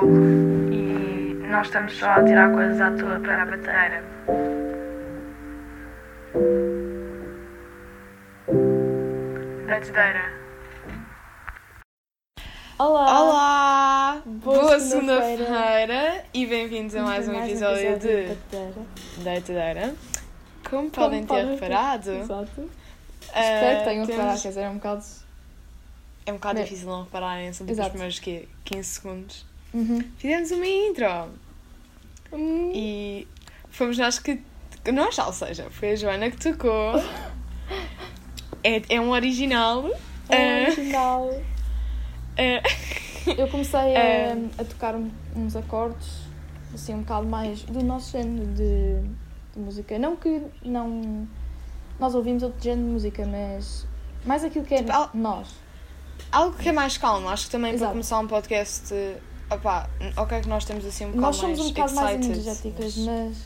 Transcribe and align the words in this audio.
fogo 0.00 0.72
e 0.72 1.34
nós 1.50 1.66
estamos 1.66 1.92
só 1.98 2.06
a 2.10 2.24
tirar 2.24 2.50
coisas 2.52 2.80
à 2.80 2.90
toa 2.92 3.20
para 3.20 3.42
a 3.42 3.46
batedeira. 3.46 4.02
Batedeira. 9.66 10.32
Olá! 12.78 13.20
Olá! 13.20 14.22
Boa 14.26 14.60
Boa 14.62 14.80
segunda-feira. 14.80 15.44
segunda-feira 15.44 16.24
e 16.34 16.46
bem-vindos 16.46 16.96
a 16.96 17.02
mais 17.02 17.28
um 17.28 17.34
episódio 17.44 17.98
de. 17.98 18.36
Deitadeira. 19.22 19.94
Como 20.68 20.82
Como 20.82 20.90
podem 20.90 21.24
ter 21.24 21.44
reparado, 21.46 22.10
Exato. 22.12 22.70
eh, 23.32 23.54
Espero 23.54 23.78
que 23.78 23.84
tenham 23.84 24.06
temos- 24.06 24.08
reparado, 24.08 24.42
quer 24.42 24.48
dizer, 24.48 24.60
é 24.62 24.68
um 24.68 24.74
bocado. 24.74 25.04
É 26.26 26.32
um 26.32 26.34
bocado 26.34 26.54
Bem, 26.56 26.64
difícil 26.64 26.88
não 26.88 27.02
repararem, 27.04 27.52
são 27.52 27.66
tipo 27.66 27.80
os 27.80 27.88
primeiros 27.88 28.18
quê? 28.18 28.48
15 28.64 28.88
segundos. 28.88 29.46
Uhum. 29.72 30.00
Fizemos 30.18 30.50
uma 30.50 30.66
intro 30.66 31.06
Hum, 32.32 32.70
e 32.74 33.26
fomos 33.70 33.98
nós 33.98 34.18
que. 34.18 34.40
Nós, 34.92 35.18
ou 35.18 35.32
seja, 35.32 35.68
foi 35.70 35.92
a 35.92 35.96
Joana 35.96 36.30
que 36.30 36.36
tocou. 36.38 36.94
É, 38.62 38.82
é 38.88 39.00
um 39.00 39.10
original. 39.10 39.90
é 40.28 40.62
eh, 40.64 40.66
original. 40.70 41.42
eh, 42.36 42.62
Eu 43.36 43.48
comecei 43.48 43.78
a, 43.96 44.00
Eh. 44.00 44.36
a 44.58 44.64
tocar 44.64 44.94
um- 44.94 45.10
uns 45.36 45.54
acordes, 45.56 46.20
assim, 46.74 46.94
um 46.94 47.00
bocado 47.00 47.26
mais 47.26 47.62
do 47.62 47.82
nosso 47.84 48.12
género 48.12 48.46
de, 48.48 49.00
de 49.54 49.58
música. 49.58 49.98
Não 49.98 50.16
que 50.16 50.42
não. 50.64 51.26
Nós 51.98 52.14
ouvimos 52.14 52.42
outro 52.42 52.62
género 52.62 52.86
de 52.86 52.92
música, 52.92 53.26
mas. 53.26 53.86
Mais 54.24 54.44
aquilo 54.44 54.64
que 54.64 54.74
é 54.74 54.78
Tipo, 54.82 55.10
nós. 55.14 55.48
Algo 56.32 56.56
que 56.56 56.68
é 56.68 56.72
mais 56.72 56.96
calmo, 56.96 57.28
acho 57.28 57.46
que 57.46 57.50
também 57.50 57.70
para 57.72 57.76
Exato. 57.76 57.92
começar 57.92 58.18
um 58.20 58.26
podcast. 58.26 58.94
Opá, 59.50 59.88
ok, 60.16 60.40
que 60.42 60.48
nós 60.48 60.64
temos 60.64 60.84
assim 60.84 61.04
um 61.06 61.08
bocado 61.08 61.26
Nós 61.26 61.36
somos 61.36 61.58
mais 61.58 61.70
um 61.70 61.72
bocado 61.74 61.94
mais 61.94 62.24
energéticas, 62.24 62.96
mas-. 62.98 63.36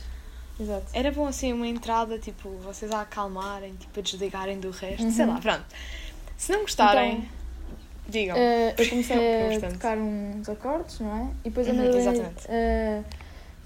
Exato. 0.60 0.86
Era 0.92 1.10
bom 1.10 1.26
assim 1.26 1.52
uma 1.52 1.66
entrada, 1.66 2.18
tipo, 2.18 2.48
vocês 2.58 2.92
a 2.92 3.00
acalmarem, 3.00 3.74
tipo, 3.74 3.98
a 3.98 4.02
desligarem 4.02 4.60
do 4.60 4.70
resto, 4.70 5.02
Uhum. 5.04 5.10
sei 5.10 5.26
lá, 5.26 5.40
pronto. 5.40 5.64
Se 6.36 6.52
não 6.52 6.60
gostarem, 6.60 7.18
Então, 7.18 7.28
digam. 8.08 8.36
Eh, 8.36 8.74
eu 8.78 8.86
comecei 8.90 9.16
a 9.16 9.70
tocar 9.70 9.96
uns 9.98 10.48
acordes, 10.48 11.00
não 11.00 11.16
é? 11.16 11.30
E 11.44 11.48
depois 11.50 11.66
Uhum, 11.66 11.72
andei, 11.80 11.96
exatamente. 11.96 12.44
eh, 12.48 13.02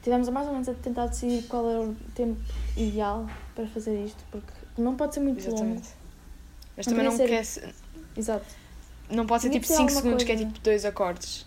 tivemos 0.02 0.28
mais 0.30 0.46
ou 0.46 0.52
menos 0.54 0.68
a 0.68 0.74
tentar 0.74 1.06
decidir 1.08 1.42
qual 1.48 1.68
era 1.68 1.80
o 1.82 1.94
tempo 2.14 2.40
ideal 2.76 3.26
para 3.54 3.66
fazer 3.66 4.02
isto, 4.04 4.24
porque 4.30 4.52
não 4.78 4.96
pode 4.96 5.12
ser 5.14 5.20
muito 5.20 5.38
longo. 5.44 5.50
Exatamente. 5.56 5.88
Mas 6.76 6.86
Não 6.86 6.92
também 6.92 7.04
não 7.04 7.18
podia 7.18 7.26
quer 7.28 7.44
ser- 7.44 7.74
Exato, 8.16 8.46
Não 9.10 9.26
pode 9.26 9.42
ser 9.42 9.50
tipo 9.50 9.62
que 9.62 9.68
ser 9.68 9.74
5 9.76 9.82
alguma 9.88 10.00
segundos, 10.00 10.24
que 10.24 10.32
é 10.32 10.36
coisa. 10.36 10.50
tipo 10.50 10.60
dois 10.64 10.84
acordes. 10.86 11.46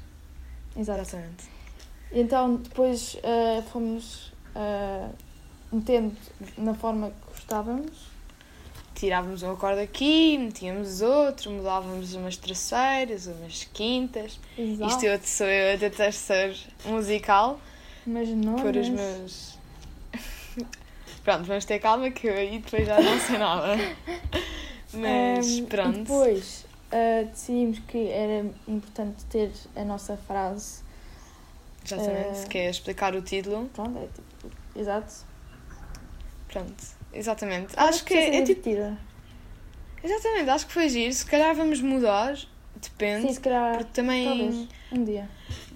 Exato. 0.76 1.02
Exatamente. 1.02 1.44
Então 2.12 2.56
depois 2.58 3.18
eh, 3.24 3.62
fomos 3.72 4.32
eh, 4.56 5.10
metendo 5.72 6.16
na 6.58 6.74
forma 6.74 7.10
que 7.12 7.32
gostávamos. 7.34 8.12
Tirávamos 8.94 9.42
um 9.42 9.52
acorde 9.52 9.82
aqui, 9.82 10.38
metíamos 10.38 11.02
outro, 11.02 11.50
mudávamos 11.50 12.14
umas 12.14 12.38
terceiras, 12.38 13.26
umas 13.26 13.64
quintas. 13.74 14.40
Exato. 14.58 14.92
Isto 14.92 15.06
eu 15.06 15.20
sou 15.24 15.48
eu 15.48 15.76
a 15.76 15.78
tentar 15.80 16.12
ser 16.12 16.56
musical. 16.86 17.60
Mas 18.06 18.30
não. 18.30 18.56
pôr 18.58 18.76
os 18.76 18.90
meus. 18.90 19.58
Pronto, 21.24 21.44
vamos 21.46 21.66
ter 21.66 21.80
calma 21.80 22.12
que 22.12 22.28
eu 22.28 22.34
aí 22.34 22.60
depois 22.60 22.86
já 22.86 23.00
não 23.00 23.20
sei 23.20 23.38
nada. 23.38 23.78
Mas 24.94 25.48
E 25.48 25.62
pronto. 25.64 26.00
depois 26.00 26.66
eh, 26.92 27.26
decidimos 27.26 27.80
que 27.88 28.08
era 28.10 28.46
importante 28.68 29.24
ter 29.26 29.52
a 29.76 29.84
nossa 29.84 30.18
frase. 30.18 30.82
Exatamente. 31.86 32.40
eh, 32.44 32.48
Que 32.50 32.58
é 32.60 32.70
explicar 32.70 33.16
o 33.16 33.22
título. 33.22 33.70
Pronto, 33.74 33.98
é 33.98 34.08
tipo. 34.08 34.52
Exato. 34.80 35.14
Pronto. 36.48 36.84
Exatamente. 37.14 37.74
Talvez 37.74 37.96
Acho 37.96 38.06
que 38.06 38.14
precise 38.14 38.36
é, 38.38 38.42
é 38.42 38.46
ser 38.46 38.54
tipo. 38.56 38.70
divertida. 38.70 38.98
Exatamente, 40.04 40.50
acho 40.50 40.68
que 40.68 40.74
foi 40.74 40.90
giro. 40.90 41.14
Se 41.14 41.26
calhar 41.26 41.54
vamos 41.56 41.82
mudar. 41.82 42.36
Depende. 42.76 43.28
Sim, 43.28 43.34
se 43.34 43.40
calhar. 43.40 43.78
Porque 43.78 43.92
também. 43.94 44.26
Talvez. 44.26 44.68
Um 44.92 45.04
dia. 45.04 45.30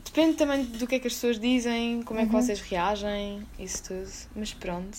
Depende 0.04 0.38
também 0.38 0.64
do 0.64 0.88
que 0.88 0.96
é 0.96 1.00
que 1.00 1.08
as 1.08 1.14
pessoas 1.14 1.38
dizem, 1.40 2.02
como 2.04 2.20
é 2.20 2.26
que 2.26 2.34
Uhum. 2.34 2.42
vocês 2.42 2.62
reagem, 2.62 3.46
isso 3.60 3.84
tudo. 3.84 4.10
Mas 4.36 4.54
pronto. 4.54 4.98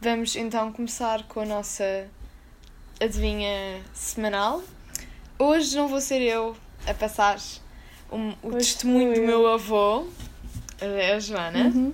Vamos 0.00 0.34
então 0.36 0.72
começar 0.72 1.22
com 1.28 1.40
a 1.40 1.46
nossa 1.46 2.06
adivinha 3.00 3.80
semanal. 3.94 4.62
Hoje 5.38 5.76
não 5.76 5.88
vou 5.88 6.00
ser 6.00 6.20
eu 6.22 6.56
a 6.86 6.94
passar 6.94 7.38
um- 8.10 8.30
o 8.42 8.48
Hoje 8.48 8.58
testemunho 8.58 9.12
do 9.14 9.20
eu. 9.20 9.26
meu 9.26 9.46
avô, 9.46 10.06
é 10.80 11.12
a 11.12 11.18
Joana. 11.20 11.58
Uhum. 11.66 11.92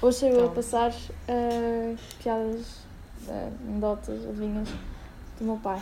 Hoje 0.00 0.18
sou 0.18 0.28
eu 0.28 0.36
a 0.36 0.42
Então. 0.44 0.54
passar 0.54 0.92
eh, 1.28 1.94
piadas, 2.22 2.60
uh, 3.28 3.52
anedotas, 3.68 4.24
adivinhas 4.26 4.68
do 5.38 5.44
meu 5.44 5.56
pai. 5.56 5.80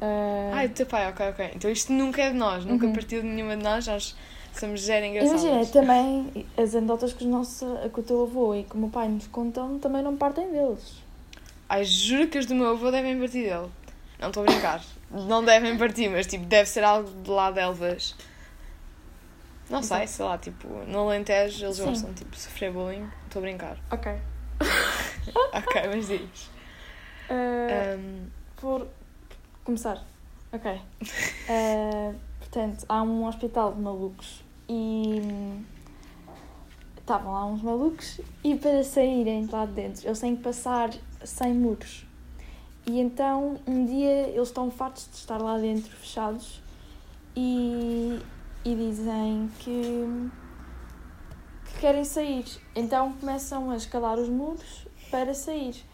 Eh, 0.00 0.50
Ai, 0.52 0.68
do 0.68 0.74
teu 0.74 0.86
pai, 0.86 1.08
ok, 1.08 1.28
ok. 1.28 1.50
Então 1.54 1.70
isto 1.70 1.92
nunca 1.92 2.22
é 2.22 2.30
de 2.30 2.36
nós, 2.36 2.64
nunca 2.64 2.86
Uhum. 2.86 2.92
partiu 2.92 3.20
de 3.22 3.28
nenhuma 3.28 3.56
de 3.56 3.62
nós, 3.62 3.86
nós 3.86 4.16
somos 4.58 4.80
zero 4.82 5.06
engraçados. 5.06 5.44
Imagina, 5.44 5.66
também 5.66 6.46
as 6.56 6.74
anedotas 6.74 7.12
que, 7.12 7.24
nosso, 7.24 7.64
que 7.94 8.00
o 8.00 8.02
teu 8.02 8.22
avô 8.24 8.54
e 8.56 8.64
que 8.64 8.74
o 8.74 8.78
meu 8.78 8.88
pai 8.88 9.08
nos 9.08 9.26
contam 9.28 9.78
também 9.78 10.02
não 10.02 10.16
partem 10.16 10.50
deles. 10.50 10.96
Ai, 11.68 11.84
juro 11.84 12.26
que 12.28 12.38
as 12.38 12.46
do 12.46 12.54
meu 12.56 12.70
avô 12.70 12.90
devem 12.90 13.16
partir 13.18 13.42
dele. 13.44 13.68
Não 14.18 14.28
estou 14.28 14.42
a 14.42 14.46
brincar. 14.46 14.82
Não 15.10 15.44
devem 15.44 15.76
partir, 15.78 16.08
mas 16.08 16.26
tipo, 16.26 16.44
deve 16.44 16.68
ser 16.68 16.84
algo 16.84 17.10
de 17.22 17.30
lá 17.30 17.50
de 17.50 17.60
Elvas. 17.60 18.14
Não 19.70 19.82
sei, 19.82 20.06
sei 20.06 20.24
lá, 20.24 20.38
tipo, 20.38 20.66
no 20.86 21.00
Alentejo 21.00 21.66
eles 21.66 21.76
Sim. 21.76 21.84
gostam 21.84 22.14
tipo, 22.14 22.30
de 22.30 22.40
sofrer 22.40 22.72
bullying. 22.72 23.08
Estou 23.26 23.40
a 23.40 23.42
brincar. 23.42 23.78
Ok. 23.90 24.12
ok, 25.52 25.82
mas 25.88 26.08
diz. 26.08 26.50
Um, 27.30 28.26
Por 28.56 28.86
começar. 29.64 30.02
Ok. 30.52 30.80
Eh, 31.48 32.14
portanto, 32.38 32.84
há 32.88 33.02
um 33.02 33.26
hospital 33.26 33.74
de 33.74 33.80
malucos 33.80 34.42
e 34.68 35.20
estavam 36.98 37.32
lá 37.32 37.46
uns 37.46 37.62
malucos 37.62 38.20
e 38.44 38.54
para 38.54 38.82
saírem 38.84 39.46
de 39.46 39.52
lá 39.52 39.64
de 39.64 39.72
dentro 39.72 40.06
eles 40.06 40.18
têm 40.20 40.36
que 40.36 40.42
passar 40.42 40.90
100 41.22 41.54
muros. 41.54 42.07
E 42.88 43.00
então 43.00 43.60
um 43.66 43.84
dia 43.84 44.28
eles 44.28 44.48
estão 44.48 44.70
fartos 44.70 45.10
de 45.10 45.16
estar 45.16 45.36
lá 45.36 45.58
dentro 45.58 45.94
fechados 45.94 46.62
e, 47.36 48.18
e 48.64 48.74
dizem 48.74 49.50
que, 49.58 50.30
que 51.66 51.80
querem 51.80 52.02
sair. 52.02 52.46
Então 52.74 53.12
começam 53.12 53.70
a 53.70 53.76
escalar 53.76 54.18
os 54.18 54.30
muros 54.30 54.86
para 55.10 55.34
sair. 55.34 55.84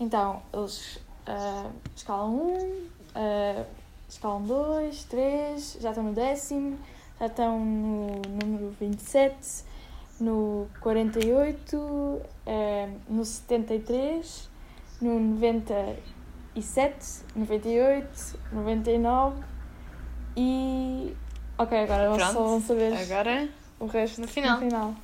Então 0.00 0.42
eles 0.50 0.98
ah, 1.26 1.70
escalam 1.94 2.34
um, 2.34 2.86
ah, 3.14 3.66
escalam 4.08 4.42
dois, 4.42 5.04
três, 5.04 5.76
já 5.78 5.90
estão 5.90 6.04
no 6.04 6.14
décimo, 6.14 6.78
já 7.18 7.26
estão 7.26 7.60
no 7.60 8.22
número 8.42 8.74
27, 8.80 9.62
no 10.18 10.66
48, 10.80 12.22
ah, 12.46 12.88
no 13.10 13.26
73, 13.26 14.48
no 15.02 15.20
97, 16.60 17.24
98, 17.34 18.38
99 18.52 19.42
e. 20.36 21.14
Ok, 21.58 21.76
agora 21.78 22.14
Pronto, 22.14 22.32
só 22.32 22.42
vão 22.44 22.60
saber 22.60 22.92
agora, 22.94 23.48
o 23.78 23.86
resto 23.86 24.20
no 24.20 24.28
final. 24.28 24.56
No 24.60 24.66
final. 24.70 24.94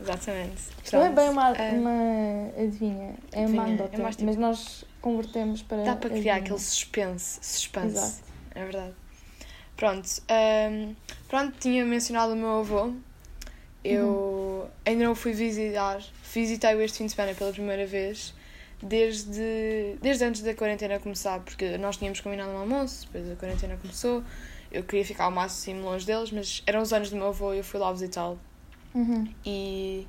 exatamente. 0.00 0.62
Isto 0.84 0.96
não 0.96 1.02
é 1.02 1.10
Pronto. 1.10 1.16
bem 1.16 1.28
uma, 1.30 1.50
uma 1.52 2.62
adivinha, 2.62 3.14
é 3.32 3.42
Adivinha, 3.42 3.48
uma 3.48 3.62
é 3.62 3.66
anedota, 3.72 3.98
mais 3.98 4.16
tipo- 4.16 4.26
mas 4.28 4.36
nós 4.36 4.84
convertemos 5.00 5.62
para. 5.62 5.82
Dá 5.84 5.96
para 5.96 6.10
criar 6.10 6.34
adivinha. 6.34 6.36
aquele 6.36 6.58
suspense. 6.58 7.38
Suspense. 7.42 7.96
Exato. 7.96 8.22
É 8.54 8.62
verdade. 8.64 8.92
Pronto. 9.76 10.08
um, 10.70 10.94
pronto, 11.28 11.54
tinha 11.58 11.84
mencionado 11.84 12.32
o 12.32 12.36
meu 12.36 12.60
avô. 12.60 12.92
Eu 13.84 14.06
Uhum. 14.06 14.68
ainda 14.84 15.04
não 15.04 15.14
fui 15.14 15.32
visitar. 15.32 16.00
Visitei-o 16.32 16.80
este 16.80 16.98
fim 16.98 17.06
de 17.06 17.12
semana 17.12 17.34
pela 17.34 17.52
primeira 17.52 17.86
vez. 17.86 18.34
Desde, 18.82 19.96
desde 20.02 20.24
antes 20.24 20.42
da 20.42 20.54
quarentena 20.54 20.98
começar, 20.98 21.40
porque 21.40 21.78
nós 21.78 21.96
tínhamos 21.96 22.20
combinado 22.20 22.50
um 22.50 22.58
almoço, 22.58 23.06
depois 23.06 23.30
a 23.30 23.36
quarentena 23.36 23.76
começou. 23.80 24.22
Eu 24.70 24.82
queria 24.82 25.04
ficar 25.04 25.24
ao 25.24 25.30
máximo 25.30 25.82
longe 25.82 26.04
deles, 26.04 26.30
mas 26.30 26.62
eram 26.66 26.82
os 26.82 26.92
anos 26.92 27.08
do 27.08 27.16
meu 27.16 27.28
avô 27.28 27.54
e 27.54 27.58
eu 27.58 27.64
fui 27.64 27.80
lá 27.80 27.90
visitá-lo. 27.90 28.38
Uhum. 28.94 29.26
E 29.44 30.06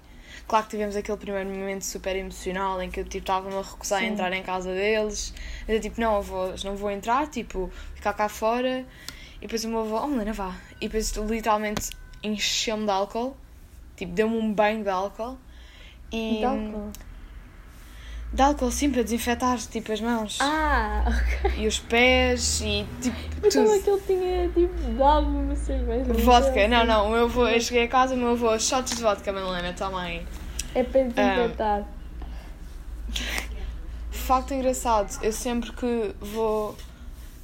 claro 0.48 0.66
que 0.66 0.72
tivemos 0.72 0.96
aquele 0.96 1.18
primeiro 1.18 1.50
momento 1.50 1.84
super 1.84 2.16
emocional 2.16 2.82
em 2.82 2.90
que 2.90 3.00
eu 3.00 3.04
tipo, 3.04 3.20
estava-me 3.20 3.56
a 3.56 3.62
recusar 3.62 4.00
a 4.00 4.02
Sim. 4.02 4.12
entrar 4.12 4.34
em 4.34 4.44
casa 4.44 4.74
deles. 4.74 5.34
Eu 5.68 5.80
tipo, 5.80 6.02
não, 6.02 6.18
avô, 6.18 6.54
não 6.66 6.76
vou 6.76 6.92
entrar, 6.92 7.28
tipo, 7.28 7.72
ficar 7.96 8.14
cá 8.14 8.28
fora. 8.28 8.86
E 9.38 9.42
depois 9.42 9.64
o 9.64 9.70
meu 9.70 9.80
avô, 9.80 10.02
oh 10.04 10.08
Melena, 10.08 10.34
vá. 10.34 10.56
E 10.82 10.88
depois 10.88 11.12
literalmente 11.12 11.90
encheu-me 12.24 12.86
de 12.86 12.92
álcool, 12.92 13.38
tipo, 13.96 14.12
deu-me 14.12 14.36
um 14.36 14.52
banho 14.52 14.84
de 14.84 14.90
álcool. 14.90 15.38
E, 16.12 16.38
Então, 16.40 16.92
de 18.34 18.42
álcool 18.42 18.70
sim 18.72 18.92
para 18.92 19.04
desinfetar 19.04 19.58
tipo 19.58 19.92
as 19.92 20.02
mãos 20.02 20.38
Ah, 20.42 21.06
ok. 21.08 21.52
e 21.64 21.68
os 21.68 21.80
pés 21.80 22.62
e 22.62 22.86
tipo 23.02 23.16
Eu 23.38 23.42
pensava 23.42 23.68
tudo. 23.80 23.82
que 23.84 23.90
ele 24.14 24.20
tinha 24.22 24.50
tipo 24.50 24.92
dado 24.98 25.28
uma 25.28 25.56
cerveja. 25.56 26.14
Vodka, 26.14 26.68
não, 26.68 26.86
não, 26.86 27.08
o 27.08 27.12
meu 27.12 27.24
avô, 27.24 27.48
eu 27.48 27.60
cheguei 27.62 27.86
a 27.86 27.88
casa, 27.88 28.14
o 28.16 28.18
meu 28.18 28.32
avô, 28.32 28.58
shots 28.60 28.96
de 28.96 29.02
vodka, 29.02 29.32
Madalena, 29.32 29.74
toma 29.74 30.02
aí. 30.04 30.26
É 30.76 30.84
para 30.84 31.04
desinfetar. 31.04 31.86
Facto 34.12 34.54
engraçado, 34.54 35.18
eu 35.24 35.32
sempre 35.32 35.72
que 35.72 36.14
vou 36.20 36.76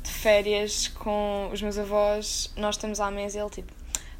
de 0.03 0.09
férias 0.11 0.89
com 0.89 1.49
os 1.53 1.61
meus 1.61 1.77
avós, 1.77 2.51
nós 2.57 2.75
estamos 2.75 2.99
à 2.99 3.09
mesa 3.09 3.37
e 3.37 3.41
ele 3.41 3.49
tipo, 3.49 3.71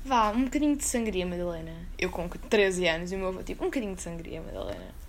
vá, 0.05 0.29
um 0.31 0.45
bocadinho 0.45 0.77
de 0.77 0.83
sangria, 0.85 1.25
Madalena. 1.25 1.73
Eu 1.99 2.09
com 2.09 2.27
13 2.29 2.87
anos 2.87 3.11
e 3.11 3.15
o 3.15 3.19
meu 3.19 3.27
avô 3.29 3.43
tipo, 3.43 3.63
um 3.63 3.67
bocadinho 3.67 3.93
de 3.95 4.01
sangria, 4.01 4.41
Madalena. 4.41 5.02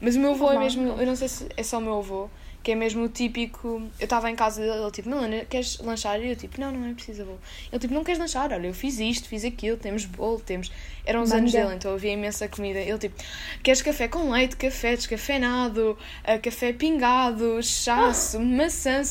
Mas 0.00 0.16
o 0.16 0.20
meu 0.20 0.32
avô 0.32 0.50
é 0.50 0.58
mesmo, 0.58 0.88
eu 1.00 1.06
não 1.06 1.16
sei 1.16 1.28
se 1.28 1.48
é 1.56 1.62
só 1.62 1.78
o 1.78 1.80
meu 1.80 1.98
avô, 1.98 2.28
que 2.62 2.72
é 2.72 2.74
mesmo 2.74 3.04
o 3.04 3.08
típico. 3.08 3.82
Eu 3.98 4.04
estava 4.04 4.30
em 4.30 4.36
casa 4.36 4.60
dele, 4.60 4.80
ele 4.80 4.90
tipo, 4.90 5.08
Madalena, 5.08 5.44
queres 5.44 5.78
lanchar? 5.78 6.20
E 6.20 6.30
eu 6.30 6.36
tipo, 6.36 6.60
não, 6.60 6.70
não 6.70 6.88
é 6.88 6.94
preciso, 6.94 7.22
avô. 7.22 7.34
Ele 7.72 7.78
tipo, 7.80 7.94
não 7.94 8.04
queres 8.04 8.18
lanchar? 8.18 8.52
Olha, 8.52 8.66
eu 8.66 8.74
fiz 8.74 8.98
isto, 8.98 9.28
fiz 9.28 9.44
aquilo, 9.44 9.76
temos 9.76 10.04
bolo, 10.04 10.40
temos. 10.40 10.70
Eram 11.04 11.22
os 11.22 11.32
anos 11.32 11.52
dele, 11.52 11.74
então 11.74 11.94
havia 11.94 12.12
imensa 12.12 12.46
comida. 12.48 12.78
Ele 12.78 12.98
tipo, 12.98 13.16
queres 13.62 13.82
café 13.82 14.06
com 14.08 14.30
leite, 14.30 14.56
café 14.56 14.94
descafeinado, 14.94 15.98
ah, 16.24 16.38
café 16.38 16.72
pingado, 16.72 17.62
chá, 17.62 18.12
sumo, 18.12 18.56
maçã. 18.56 19.02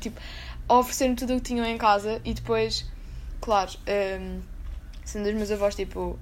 Tipo, 0.00 0.20
oferecer-me 0.68 1.16
tudo 1.16 1.34
o 1.34 1.36
que 1.36 1.42
tinham 1.42 1.64
em 1.66 1.78
casa 1.78 2.20
e 2.24 2.34
depois, 2.34 2.84
claro, 3.40 3.72
hum, 4.20 4.40
sendo 5.04 5.28
os 5.28 5.34
meus 5.34 5.50
avós 5.50 5.74
tipo 5.74 6.18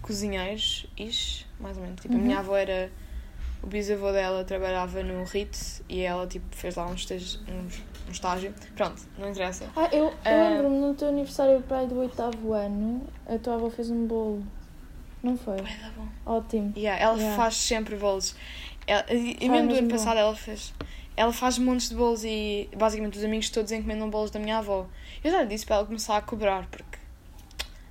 cozinheiros, 0.00 0.86
ish, 0.98 1.46
mais 1.60 1.76
ou 1.76 1.82
menos. 1.82 2.00
Tipo, 2.00 2.14
a 2.14 2.18
minha 2.18 2.38
avó 2.38 2.56
era. 2.56 2.90
O 3.62 3.66
bisavô 3.66 4.10
dela 4.10 4.42
trabalhava 4.44 5.02
no 5.02 5.22
RIT 5.24 5.82
e 5.88 6.00
ela 6.00 6.26
tipo, 6.26 6.46
fez 6.54 6.76
lá 6.76 6.86
um 6.86 6.94
estágio, 6.94 7.40
um, 7.48 8.08
um 8.08 8.10
estágio. 8.12 8.54
Pronto, 8.74 9.02
não 9.18 9.28
interessa. 9.30 9.66
Ah, 9.76 9.88
eu, 9.92 10.06
eu 10.06 10.12
Ah. 10.24 10.48
lembro-me 10.48 10.78
no 10.78 10.94
teu 10.94 11.08
aniversário 11.08 11.60
para 11.62 11.78
aí 11.80 11.86
do 11.86 11.98
oitavo 11.98 12.52
ano, 12.54 13.06
a 13.26 13.38
tua 13.38 13.54
avó 13.54 13.68
fez 13.68 13.90
um 13.90 14.06
bolo. 14.06 14.42
Não 15.22 15.36
foi? 15.36 15.56
Vai 15.58 15.76
dar 15.76 15.90
bom. 15.92 16.08
Ótimo. 16.24 16.72
Yeah, 16.76 17.02
ela 17.02 17.16
Yeah. 17.18 17.36
faz 17.36 17.54
sempre 17.56 17.96
bolos. 17.96 18.34
Ela, 18.86 19.04
e 19.12 19.14
mesmo 19.14 19.48
do 19.50 19.54
ano 19.58 19.66
mesmo 19.72 19.88
passado 19.90 20.16
ela 20.18 20.34
fez. 20.34 20.72
Ela 21.14 21.32
faz 21.32 21.58
montes 21.58 21.90
de 21.90 21.94
bolos 21.94 22.24
e 22.24 22.70
basicamente 22.74 23.18
os 23.18 23.24
amigos 23.24 23.50
todos 23.50 23.70
encomendam 23.72 24.08
bolos 24.08 24.30
da 24.30 24.40
minha 24.40 24.56
avó. 24.58 24.86
Eu 25.22 25.30
já 25.30 25.44
disse 25.44 25.66
para 25.66 25.76
ela 25.76 25.84
começar 25.84 26.16
a 26.16 26.22
cobrar 26.22 26.66
porque 26.70 26.98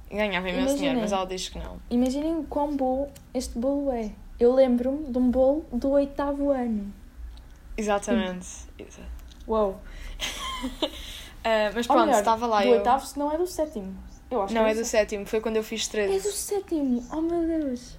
ganhava 0.09 0.49
imenso 0.49 0.77
dinheiro, 0.77 0.99
mas 0.99 1.11
ela 1.11 1.25
diz 1.25 1.47
que 1.47 1.59
não. 1.59 1.79
Imaginem 1.91 2.43
quão 2.45 2.75
bom 2.75 3.11
este 3.31 3.59
bolo 3.59 3.91
é. 3.91 4.09
Eu 4.39 4.53
lembro-me 4.53 5.11
de 5.11 5.17
um 5.17 5.29
bolo 5.29 5.65
do 5.71 5.89
oitavo 5.91 6.49
ano. 6.51 6.93
Exatamente. 7.77 8.47
Exa- 8.77 9.01
Uau. 9.47 9.79
Ah, 11.41 11.71
mas 11.73 11.87
pronto, 11.87 12.01
melhor, 12.07 12.19
estava 12.19 12.45
lá 12.45 12.59
do 12.61 12.67
eu. 12.67 12.71
oitavo, 12.73 13.05
se 13.07 13.17
não 13.17 13.31
é 13.31 13.37
do 13.37 13.47
sétimo. 13.47 13.95
Eu 14.29 14.41
acho 14.41 14.53
Não, 14.53 14.65
que 14.65 14.71
é 14.71 14.75
do 14.75 14.83
sétimo, 14.83 15.25
foi 15.25 15.39
quando 15.39 15.55
eu 15.55 15.63
fiz 15.63 15.87
É 15.87 15.91
13. 15.91 16.27
do 16.27 16.33
sétimo. 16.33 17.07
Oh 17.13 17.21
meu 17.21 17.47
Deus. 17.47 17.97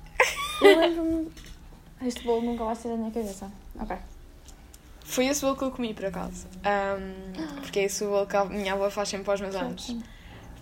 Eu 0.61 0.79
lembro-me. 0.79 1.33
Este 2.07 2.23
bolo 2.23 2.43
nunca 2.43 2.65
vai 2.65 2.77
sair 2.77 2.93
da 2.93 2.99
minha 2.99 3.11
cabeça. 3.11 3.51
Ok. 3.81 3.97
Foi 5.05 5.27
esse 5.27 5.41
bolo 5.41 5.57
que 5.57 5.65
eu 5.65 5.71
comi, 5.71 5.95
por 5.95 6.05
acaso. 6.05 6.47
Ahm, 6.65 7.33
porque 7.63 7.81
é 7.81 7.85
esse 7.85 8.05
o 8.05 8.11
bolo 8.11 8.27
que 8.27 8.37
a 8.37 8.45
minha 8.45 8.75
avó 8.75 8.91
faz 8.91 9.09
sempre 9.09 9.25
para 9.25 9.35
os 9.35 9.41
meus 9.41 9.55
anos. 9.57 9.97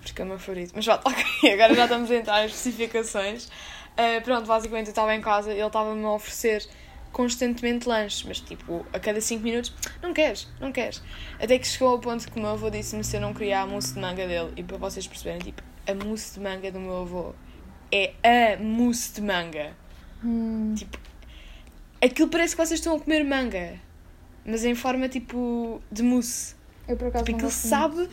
Porque 0.00 0.22
é 0.22 0.24
o 0.24 0.28
meu 0.28 0.38
favorito. 0.38 0.72
Mas 0.76 0.84
pronto, 0.84 1.02
ok, 1.10 1.52
agora 1.52 1.74
já 1.74 1.82
estamos 1.84 2.10
a 2.12 2.14
entrar 2.14 2.42
em 2.44 2.46
especificações. 2.46 3.50
Ah, 3.98 4.20
pronto, 4.22 4.46
basicamente 4.46 4.86
eu 4.86 4.90
estava 4.92 5.12
em 5.14 5.20
casa 5.20 5.50
e 5.52 5.58
ele 5.58 5.66
estava-me 5.66 6.04
a 6.04 6.10
oferecer 6.12 6.64
constantemente 7.10 7.88
lanches, 7.88 8.22
mas 8.22 8.38
tipo, 8.38 8.86
a 8.92 8.98
cada 9.00 9.20
5 9.20 9.42
minutos, 9.42 9.74
não 10.00 10.14
queres, 10.14 10.46
não 10.60 10.70
queres. 10.70 11.02
Até 11.40 11.58
que 11.58 11.66
chegou 11.66 11.88
ao 11.88 11.98
ponto 11.98 12.30
que 12.30 12.38
o 12.38 12.40
meu 12.42 12.50
avô 12.52 12.70
disse-me 12.70 13.02
se 13.02 13.16
eu 13.16 13.20
não 13.20 13.34
queria 13.34 13.60
a 13.62 13.66
mousse 13.66 13.94
de 13.94 14.00
manga 14.00 14.26
dele. 14.26 14.52
E 14.56 14.62
para 14.62 14.76
vocês 14.76 15.06
perceberem, 15.06 15.40
tipo, 15.40 15.62
a 15.86 15.94
mousse 15.94 16.34
de 16.34 16.40
manga 16.40 16.70
do 16.70 16.78
meu 16.78 16.98
avô 17.02 17.34
é 17.90 18.12
a 18.22 18.62
mousse 18.62 19.14
de 19.14 19.22
manga. 19.22 19.74
Hum, 20.22 20.74
Aquilo 22.00 22.28
parece 22.28 22.54
que 22.54 22.64
vocês 22.64 22.78
estão 22.78 22.94
a 22.96 23.00
comer 23.00 23.24
manga, 23.24 23.80
mas 24.44 24.64
em 24.64 24.74
forma 24.76 25.08
tipo 25.08 25.82
de 25.90 26.02
mousse. 26.02 26.54
eu 26.86 26.96
por 26.96 27.08
acaso 27.08 27.24
Tipo, 27.24 27.38
não 27.40 27.48
aquilo 27.48 27.60
sabe. 27.68 28.08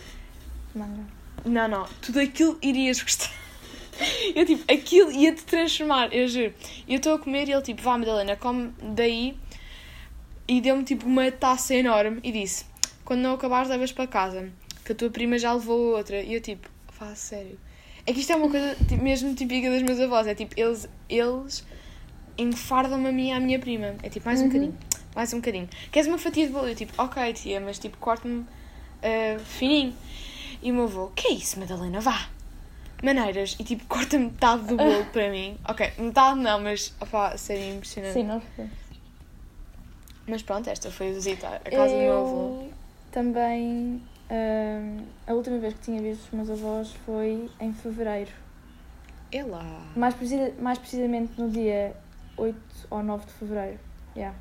manga. 0.73 1.03
Não, 1.45 1.67
não, 1.67 1.85
tudo 2.01 2.19
aquilo 2.19 2.57
irias 2.61 3.01
gostar. 3.03 3.29
Eu 4.35 4.45
tipo, 4.45 4.63
aquilo 4.71 5.11
ia-te 5.11 5.43
transformar, 5.43 6.13
eu 6.13 6.27
juro. 6.27 6.53
Eu 6.87 6.97
estou 6.97 7.15
a 7.15 7.19
comer 7.19 7.47
e 7.47 7.51
ele 7.53 7.61
tipo, 7.61 7.81
vá 7.81 7.97
Madalena, 7.97 8.35
come 8.35 8.73
daí. 8.81 9.37
E 10.47 10.61
deu-me 10.61 10.83
tipo 10.83 11.05
uma 11.07 11.31
taça 11.31 11.73
enorme 11.73 12.19
e 12.23 12.31
disse: 12.31 12.65
Quando 13.03 13.21
não 13.21 13.33
acabares, 13.33 13.69
levas 13.69 13.91
para 13.91 14.05
casa, 14.07 14.51
que 14.83 14.91
a 14.91 14.95
tua 14.95 15.09
prima 15.09 15.37
já 15.39 15.53
levou 15.53 15.95
outra. 15.95 16.21
E 16.21 16.33
eu 16.33 16.41
tipo, 16.41 16.69
vá 16.99 17.15
sério. 17.15 17.57
É 18.05 18.13
que 18.13 18.19
isto 18.19 18.31
é 18.31 18.35
uma 18.35 18.49
coisa 18.49 18.75
tipo, 18.87 19.01
mesmo 19.03 19.33
típica 19.33 19.69
dos 19.71 19.81
meus 19.81 19.99
avós, 19.99 20.27
é 20.27 20.35
tipo, 20.35 20.53
eles, 20.59 20.87
eles 21.09 21.65
enfardam-me 22.37 23.07
a 23.07 23.11
mim 23.11 23.29
e 23.29 23.31
à 23.31 23.39
minha 23.39 23.57
prima. 23.59 23.95
É 24.03 24.09
tipo, 24.09 24.25
mais 24.27 24.39
um 24.41 24.43
Uhum. 24.43 24.49
bocadinho, 24.49 24.77
mais 25.15 25.33
um 25.33 25.37
bocadinho. 25.37 25.69
Queres 25.91 26.07
uma 26.07 26.17
fatia 26.19 26.45
de 26.45 26.53
bolo? 26.53 26.67
Eu 26.67 26.75
tipo, 26.75 26.93
ok 27.01 27.33
tia, 27.33 27.59
mas 27.59 27.79
tipo, 27.79 27.97
corte-me 27.97 28.45
ah, 29.01 29.39
fininho. 29.39 29.95
E 30.61 30.71
o 30.71 30.75
meu 30.75 30.83
avô, 30.83 31.07
que 31.15 31.27
é 31.27 31.31
isso, 31.31 31.59
Madalena? 31.59 31.99
Vá! 31.99 32.29
Maneiras. 33.03 33.55
E 33.59 33.63
tipo, 33.63 33.85
corta 33.85 34.17
metade 34.17 34.63
do 34.63 34.77
bolo 34.77 35.05
para 35.11 35.29
mim. 35.29 35.57
Ok, 35.67 35.91
metade 35.97 36.39
não, 36.39 36.59
mas 36.61 36.93
opá, 36.99 37.37
seria 37.37 37.73
impressionante. 37.75 38.13
Sim, 38.13 38.41
fomos. 38.55 38.71
Mas 40.27 40.41
pronto, 40.41 40.69
esta 40.69 40.89
foi 40.89 41.09
a 41.09 41.13
visita 41.13 41.47
à 41.47 41.59
casa 41.59 41.93
do 41.93 41.99
meu 41.99 42.17
avô. 42.17 42.61
Eu 42.63 42.73
também. 43.11 44.01
hum, 44.31 45.05
a 45.27 45.33
última 45.33 45.59
vez 45.59 45.73
que 45.75 45.81
tinha 45.81 46.01
visto 46.01 46.23
os 46.23 46.31
meus 46.31 46.49
avós 46.49 46.93
foi 47.05 47.49
em 47.59 47.73
fevereiro. 47.73 48.31
É 49.31 49.43
lá. 49.43 49.63
Mais, 49.95 50.13
precisa, 50.15 50.53
mais 50.59 50.77
precisamente 50.79 51.39
no 51.39 51.49
dia 51.49 51.95
8 52.37 52.57
ou 52.89 53.03
9 53.03 53.25
de 53.25 53.31
fevereiro. 53.33 53.79
Yeah. 54.15 54.35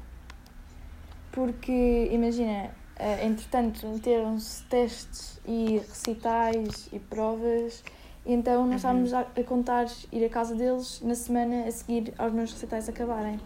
Porque, 1.32 2.08
imagina, 2.12 2.70
eh, 2.96 3.26
entretanto, 3.26 3.86
meteram-se 3.88 4.62
testes 4.64 5.40
e 5.46 5.78
recitais 5.78 6.88
e 6.92 6.98
provas, 6.98 7.82
então 8.26 8.62
nós 8.66 8.70
Uhum. 8.70 8.76
estávamos 8.76 9.12
a, 9.14 9.20
a 9.20 9.44
contar 9.44 9.86
ir 10.12 10.24
à 10.24 10.28
casa 10.28 10.54
deles 10.54 11.00
na 11.02 11.14
semana 11.14 11.64
a 11.66 11.70
seguir 11.70 12.12
aos 12.18 12.32
meus 12.32 12.52
recitais 12.52 12.88
acabarem. 12.88 13.38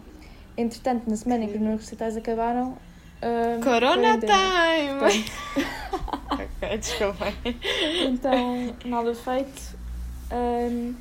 Entretanto, 0.56 1.08
na 1.08 1.16
semana 1.16 1.44
em 1.44 1.48
que 1.48 1.54
os 1.56 1.60
meus 1.60 1.80
recitais 1.80 2.16
acabaram. 2.16 2.76
hum, 3.22 3.60
Corona 3.62 4.18
time! 4.18 5.24
ok, 6.32 6.78
desculpa. 6.78 7.26
Então, 8.06 8.74
nada 8.84 9.14
feito. 9.14 9.76
Ahm, 10.30 10.94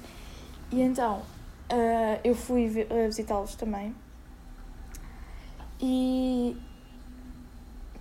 e 0.72 0.82
então, 0.82 1.22
ah, 1.70 2.20
eu 2.24 2.36
fui 2.36 2.68
vi- 2.68 2.86
visitá-los 3.08 3.56
também. 3.56 3.94
E 5.80 6.56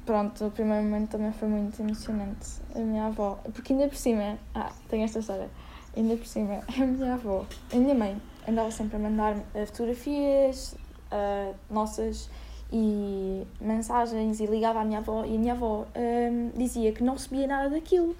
pronto, 0.05 0.47
o 0.47 0.51
primeiro 0.51 0.85
momento 0.85 1.11
também 1.11 1.33
foi 1.33 1.49
muito 1.49 1.81
emocionante. 1.81 2.49
A 2.75 2.79
minha 2.79 3.07
avó, 3.07 3.39
porque 3.53 3.73
ainda 3.73 3.89
por 3.89 3.97
cima, 3.97 4.39
ah, 4.55 4.71
tem 4.89 5.03
esta 5.05 5.19
história. 5.21 5.49
Ainda 5.97 6.17
por 6.17 6.27
cima, 6.27 6.63
a 6.69 6.85
minha 6.85 7.15
avó, 7.15 7.47
a 7.73 7.77
minha 7.77 7.95
mãe, 7.95 8.21
andava 8.47 8.71
sempre 8.71 8.97
a 8.97 8.99
mandar-me 8.99 9.43
ah, 9.55 9.67
fotografias 9.67 10.77
ah, 11.11 11.53
nossas 11.71 12.29
e 12.73 13.47
mensagens 13.61 14.41
e 14.41 14.47
ligava 14.47 14.81
à 14.81 14.85
minha 14.85 14.99
avó 14.99 15.25
e 15.25 15.37
a 15.37 15.39
minha 15.39 15.53
avó 15.53 15.87
ahm, 15.95 16.51
dizia 16.57 16.93
que 16.93 17.03
não 17.03 17.15
recebia 17.15 17.47
nada 17.47 17.71
daquilo. 17.71 18.17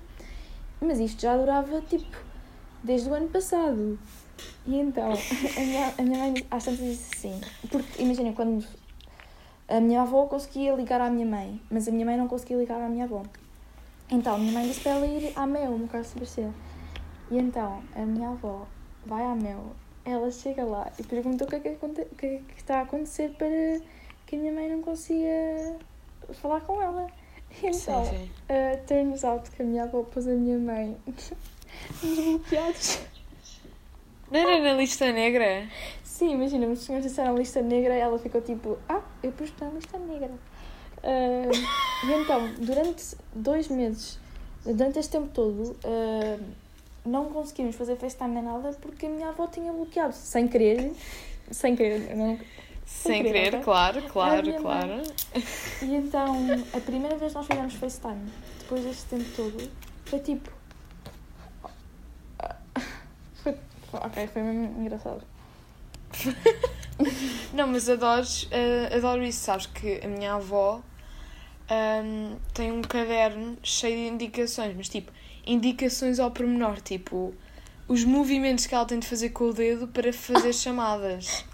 Mas 0.81 1.01
isto 1.01 1.21
já 1.21 1.37
durava 1.37 1.81
tipo 1.83 2.17
desde 2.83 3.09
o 3.11 3.15
ano 3.15 3.29
passado. 3.29 3.99
E 4.67 4.77
então 4.77 5.13
a 5.13 5.61
minha, 5.61 5.95
a 5.99 6.03
minha 6.03 6.19
mãe 6.19 6.35
às 6.51 6.65
tantas 6.65 6.81
disse 6.81 7.15
assim, 7.17 7.41
porque 7.71 8.03
imaginem 8.03 8.33
quando 8.33 8.65
a 9.69 9.81
minha 9.81 10.03
avó 10.03 10.27
conseguia 10.27 10.75
ligar 10.75 11.01
à 11.01 11.11
minha 11.11 11.27
mãe, 11.27 11.61
mas 11.71 11.89
a 11.89 11.91
minha 11.91 12.07
mãe 12.07 12.17
não 12.17 12.29
conseguia 12.29 12.57
ligar 12.57 12.81
à 12.81 12.89
minha 12.89 13.05
avó. 13.05 13.23
Então 14.09 14.37
a 14.37 14.39
minha 14.39 14.53
mãe 14.53 14.69
disse 14.69 14.81
para 14.81 14.93
ela 14.93 15.07
ir 15.07 15.33
à 15.35 15.47
Mel, 15.47 15.77
no 15.77 15.89
caso 15.89 16.15
de 16.15 16.21
Barcelona. 16.21 16.55
E 17.31 17.39
então 17.39 17.83
a 17.95 18.01
minha 18.01 18.31
avó 18.31 18.67
vai 19.05 19.25
à 19.25 19.35
Mel, 19.35 19.75
ela 20.05 20.31
chega 20.31 20.65
lá 20.65 20.91
e 20.99 21.03
pergunta 21.03 21.45
o 21.45 21.47
que 21.49 21.57
é 21.57 21.61
que, 21.61 21.69
o 21.69 21.89
que, 22.17 22.27
é 22.27 22.39
que 22.39 22.55
está 22.57 22.79
a 22.79 22.83
acontecer 22.83 23.31
para 23.31 23.49
que 24.27 24.37
a 24.37 24.39
minha 24.39 24.53
mãe 24.53 24.71
não 24.71 24.83
consiga 24.83 25.77
falar 26.35 26.61
com 26.61 26.81
ela. 26.81 27.07
E 27.63 27.67
então, 27.67 28.05
Sim, 28.05 28.11
sim. 28.11 28.31
Uh, 28.51 28.87
turns 28.87 29.25
out 29.25 29.51
que 29.51 29.63
a 29.63 29.65
minha 29.65 29.85
avó 29.85 30.03
pôs 30.03 30.27
a 30.29 30.33
minha 30.33 30.59
mãe 30.59 30.97
nos 32.03 32.19
bloqueados. 32.19 33.01
Não 34.31 34.41
era 34.41 34.61
na 34.61 34.73
lista 34.73 35.13
negra? 35.13 35.69
Sim, 36.03 36.33
imagina, 36.33 36.67
os 36.67 36.81
senhores 36.81 37.07
disseram 37.07 37.37
lista 37.37 37.63
negra 37.63 37.95
e 37.95 38.01
ela 38.01 38.19
ficou 38.19 38.41
tipo, 38.41 38.77
ah, 38.89 39.03
eu 39.23 39.31
pus 39.33 39.53
na 39.61 39.69
lista 39.69 39.99
negra. 39.99 40.31
Uh, 40.99 42.07
e 42.07 42.13
então, 42.13 42.53
durante 42.59 43.17
dois 43.35 43.69
meses, 43.69 44.19
durante 44.65 44.99
este 44.99 45.13
tempo 45.13 45.29
todo, 45.29 45.77
uh, 45.85 46.45
não 47.07 47.27
conseguimos 47.27 47.77
fazer 47.77 47.97
FaceTime 47.97 48.35
nem 48.35 48.43
nada 48.43 48.73
porque 48.81 49.07
a 49.07 49.09
minha 49.09 49.29
avó 49.29 49.47
tinha 49.47 49.73
bloqueado, 49.73 50.15
sem 50.15 50.49
querer, 50.49 50.93
sem 51.51 51.77
querer, 51.77 52.15
não, 52.17 52.39
Sem 52.85 53.23
querer, 53.23 53.33
querer, 53.33 53.55
ok? 53.55 53.65
claro, 53.65 54.03
claro, 54.03 54.55
claro. 54.61 54.89
mãe. 54.89 55.03
E 55.83 55.95
então, 55.95 56.35
a 56.75 56.81
primeira 56.81 57.17
vez 57.17 57.33
que 57.33 57.39
nós 57.39 57.47
fizemos 57.47 57.75
FaceTime, 57.75 58.31
depois 58.61 58.85
deste 58.85 59.05
tempo 59.07 59.25
todo, 59.37 59.71
foi 60.07 60.19
tipo. 60.21 60.51
Foi, 63.43 63.55
ok, 63.93 64.27
foi 64.29 64.43
mesmo 64.43 64.81
engraçado. 64.81 65.23
Não, 67.53 67.67
mas 67.67 67.89
adoro, 67.89 68.27
eh, 68.51 68.95
adoro 68.97 69.23
isso, 69.23 69.41
sabes 69.45 69.67
que 69.67 70.01
a 70.03 70.09
minha 70.09 70.35
avó 70.35 70.81
ahm, 71.69 72.37
tem 72.55 72.73
um 72.73 72.81
caderno 72.83 73.57
cheio 73.63 73.97
de 73.97 74.15
indicações, 74.15 74.75
mas 74.77 74.89
tipo, 74.89 75.13
indicações 75.47 76.19
ao 76.19 76.31
pormenor, 76.31 76.81
tipo, 76.81 77.35
os 77.89 78.05
movimentos 78.05 78.67
que 78.67 78.75
ela 78.75 78.85
tem 78.85 78.99
de 78.99 79.07
fazer 79.07 79.31
com 79.31 79.45
o 79.45 79.53
dedo 79.53 79.87
para 79.89 80.13
fazer 80.13 80.53
chamadas. 80.53 81.45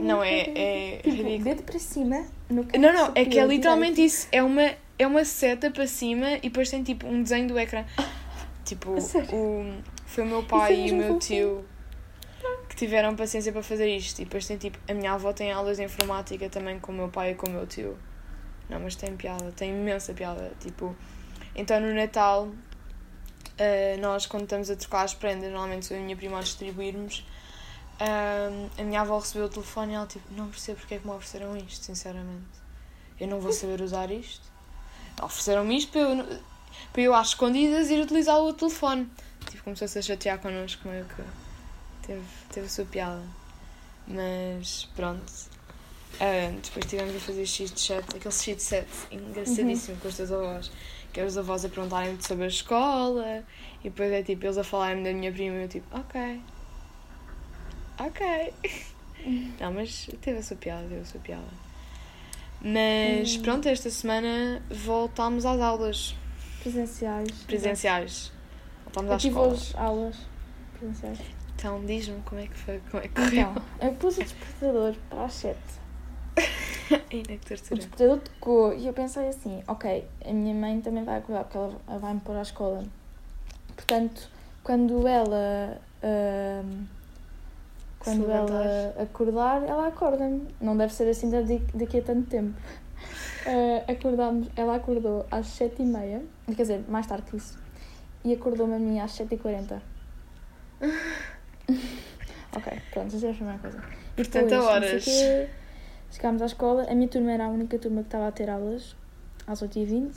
Não 0.00 0.22
é, 0.22 0.40
é 0.54 0.96
Tipo, 1.02 1.16
ridículo. 1.16 1.44
dedo 1.44 1.62
para 1.62 1.78
cima, 1.78 2.26
no 2.50 2.66
Não, 2.78 2.92
não, 2.92 3.12
é 3.14 3.24
que 3.24 3.38
é 3.38 3.46
literalmente 3.46 4.04
isso. 4.04 4.26
É 4.32 4.42
uma, 4.42 4.74
é 4.98 5.06
uma 5.06 5.24
seta 5.24 5.70
para 5.70 5.86
cima 5.86 6.32
e 6.38 6.40
depois 6.48 6.68
tem 6.70 6.82
tipo 6.82 7.06
um 7.06 7.22
desenho 7.22 7.46
do 7.48 7.58
ecrã. 7.58 7.84
Tipo, 8.64 8.90
o, 8.92 9.00
foi 10.04 10.24
o 10.24 10.26
meu 10.26 10.40
Isso 10.40 10.48
pai 10.48 10.74
é 10.74 10.86
e 10.88 10.92
o 10.92 10.96
meu 10.96 11.14
fofinho. 11.14 11.18
tio 11.20 11.64
que 12.68 12.74
tiveram 12.76 13.14
paciência 13.14 13.52
para 13.52 13.62
fazer 13.62 13.88
isto. 13.96 14.20
E 14.20 14.24
depois 14.24 14.46
tem 14.46 14.56
tipo, 14.56 14.78
a 14.88 14.94
minha 14.94 15.12
avó 15.12 15.32
tem 15.32 15.52
aulas 15.52 15.76
de 15.76 15.84
informática 15.84 16.48
também 16.48 16.80
com 16.80 16.90
o 16.90 16.94
meu 16.94 17.08
pai 17.08 17.30
e 17.30 17.34
com 17.36 17.46
o 17.48 17.50
meu 17.52 17.66
tio. 17.66 17.96
Não, 18.68 18.80
mas 18.80 18.96
tem 18.96 19.14
piada, 19.16 19.52
tem 19.52 19.70
imensa 19.70 20.12
piada. 20.12 20.52
Tipo, 20.60 20.94
então 21.54 21.78
no 21.80 21.94
Natal, 21.94 22.48
eh, 23.58 23.96
nós 23.98 24.26
quando 24.26 24.44
estamos 24.44 24.70
a 24.70 24.76
trocar 24.76 25.04
as 25.04 25.14
prendas, 25.14 25.50
normalmente 25.50 25.86
sou 25.86 25.96
eu 25.96 26.00
e 26.00 26.02
a 26.02 26.06
minha 26.06 26.16
prima 26.16 26.38
a 26.38 26.42
distribuirmos. 26.42 27.24
Ahm, 27.98 28.68
a 28.78 28.84
minha 28.84 29.00
avó 29.00 29.18
recebeu 29.18 29.46
o 29.46 29.48
telefone 29.48 29.92
e 29.92 29.94
ela 29.94 30.06
tipo, 30.06 30.24
não 30.34 30.48
percebo 30.48 30.78
porque 30.80 30.94
é 30.94 30.98
que 30.98 31.06
me 31.06 31.12
ofereceram 31.12 31.56
isto, 31.56 31.84
sinceramente. 31.84 32.44
Eu 33.18 33.28
não 33.28 33.40
vou 33.40 33.52
saber 33.52 33.80
usar 33.80 34.10
isto. 34.10 34.44
Ofereceram-me 35.22 35.78
isto 35.78 35.92
para 35.92 36.00
eu, 36.02 36.40
para 36.92 37.02
eu 37.02 37.14
às 37.14 37.28
escondidas 37.28 37.88
ir 37.88 38.02
utilizar 38.02 38.38
o 38.38 38.52
telefone. 38.52 39.08
Tipo, 39.50 39.64
começou-se 39.64 39.98
a 39.98 40.02
chatear 40.02 40.38
connosco, 40.38 40.86
meio 40.86 41.06
que 41.06 41.22
teve, 42.06 42.22
teve 42.52 42.66
a 42.66 42.68
sua 42.70 42.84
piada. 42.84 43.22
Mas 44.06 44.88
pronto. 44.94 45.32
Ah, 46.20 46.52
depois 46.62 46.84
tivemos 46.86 47.16
a 47.16 47.20
fazer 47.20 47.46
X 47.46 47.72
de 47.72 47.80
chat, 47.80 48.04
aquele 48.14 48.34
X 48.34 48.56
de 48.56 48.62
set 48.62 48.88
engraçadíssimo 49.10 49.96
com 49.98 50.08
os 50.08 50.16
teus 50.16 50.30
avós. 50.30 50.70
Que 51.16 51.22
os 51.22 51.38
avós 51.38 51.64
a 51.64 51.68
perguntarem-me 51.70 52.22
sobre 52.22 52.44
a 52.44 52.48
escola 52.48 53.42
e 53.80 53.84
depois 53.88 54.12
é 54.12 54.22
tipo 54.22 54.44
eles 54.44 54.58
a 54.58 54.62
falarem-me 54.62 55.02
da 55.02 55.14
minha 55.14 55.32
prima 55.32 55.56
e 55.56 55.62
eu 55.62 55.68
tipo, 55.68 55.86
ok. 55.98 56.42
Ok. 57.98 58.52
Não, 59.58 59.72
mas 59.72 60.10
teve 60.20 60.40
a 60.40 60.42
sua 60.42 60.58
piada, 60.58 60.82
teve 60.86 61.00
a 61.00 61.04
sua 61.06 61.20
piada. 61.20 61.42
Mas 62.60 63.34
Hum. 63.36 63.42
pronto, 63.42 63.66
esta 63.66 63.88
semana 63.88 64.62
voltámos 64.70 65.46
às 65.46 65.58
aulas 65.58 66.14
Presenciais. 66.60 67.30
presenciais. 67.46 68.32
Voltámos 68.84 69.10
à 69.12 69.14
Eu 69.14 69.18
tive 69.18 69.34
escola. 69.36 69.52
hoje 69.54 69.72
aulas 69.78 70.16
presenciais. 70.78 71.18
Então 71.54 71.82
diz-me 71.86 72.20
como 72.26 72.42
é 72.42 72.46
que 72.46 72.58
foi, 72.58 72.78
como 72.90 73.02
é 73.02 73.08
que 73.08 73.14
correu. 73.14 73.50
Então, 73.52 73.62
eu 73.80 73.92
pus 73.94 74.18
o 74.18 74.22
despertador 74.22 74.94
para 75.08 75.24
as 75.24 75.32
7. 75.32 75.58
Ainda 77.12 77.28
que 77.28 77.34
O 77.34 77.38
tortura. 77.56 77.76
despertador 77.76 78.18
tocou 78.20 78.74
e 78.74 78.86
eu 78.86 78.92
pensei 78.92 79.28
assim, 79.28 79.62
ok, 79.66 80.06
a 80.24 80.32
minha 80.32 80.54
mãe 80.54 80.80
também 80.80 81.04
vai 81.04 81.18
acordar 81.18 81.44
porque 81.44 81.58
ela 81.58 81.98
vai 81.98 82.14
me 82.14 82.20
pôr 82.20 82.36
à 82.36 82.42
escola. 82.42 82.84
Portanto, 83.74 84.28
quando 84.62 85.06
ela 85.06 85.80
ahm, 86.02 86.86
quando 88.06 88.24
Se 88.24 88.30
ela 88.30 88.94
acordar, 89.02 89.64
ela 89.64 89.88
acorda-me. 89.88 90.46
Não 90.60 90.76
deve 90.76 90.94
ser 90.94 91.08
assim 91.08 91.28
daqui, 91.28 91.98
a 91.98 92.02
tanto 92.02 92.28
tempo. 92.28 92.54
Ah, 93.44 93.82
acordámos, 93.90 94.48
ela 94.54 94.76
acordou 94.76 95.26
às 95.28 95.46
7h30, 95.58 96.22
quer 96.46 96.54
dizer, 96.54 96.84
mais 96.88 97.06
tarde 97.06 97.28
que 97.28 97.36
isso, 97.36 97.58
e 98.24 98.32
acordou-me 98.32 98.76
a 98.76 98.78
mim 98.78 99.00
às 99.00 99.10
7h40. 99.10 99.80
ok, 102.56 102.80
pronto, 102.92 103.16
essa 103.16 103.26
é 103.26 103.30
a 103.30 103.34
primeira 103.34 103.58
coisa. 103.58 103.78
E 103.78 104.14
Portanto, 104.14 104.50
depois, 104.50 104.66
a 104.66 104.70
horas. 104.70 105.04
Chegámos 106.10 106.42
à 106.42 106.46
escola, 106.46 106.86
a 106.88 106.94
minha 106.94 107.08
turma 107.08 107.32
era 107.32 107.46
a 107.46 107.48
única 107.48 107.78
turma 107.78 108.02
que 108.02 108.08
estava 108.08 108.28
a 108.28 108.32
ter 108.32 108.48
aulas 108.48 108.96
às 109.46 109.62
8h20 109.62 110.12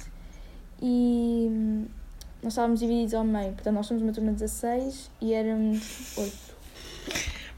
e 0.82 1.48
hum, 1.50 1.86
nós 2.42 2.54
estávamos 2.54 2.80
divididos 2.80 3.14
ao 3.14 3.24
meio, 3.24 3.54
portanto 3.54 3.76
nós 3.76 3.86
somos 3.86 4.02
uma 4.02 4.14
turma 4.14 4.32
de 4.32 4.40
16 4.40 5.12
e 5.22 5.34
éramos 5.34 6.18
8. 6.18 6.60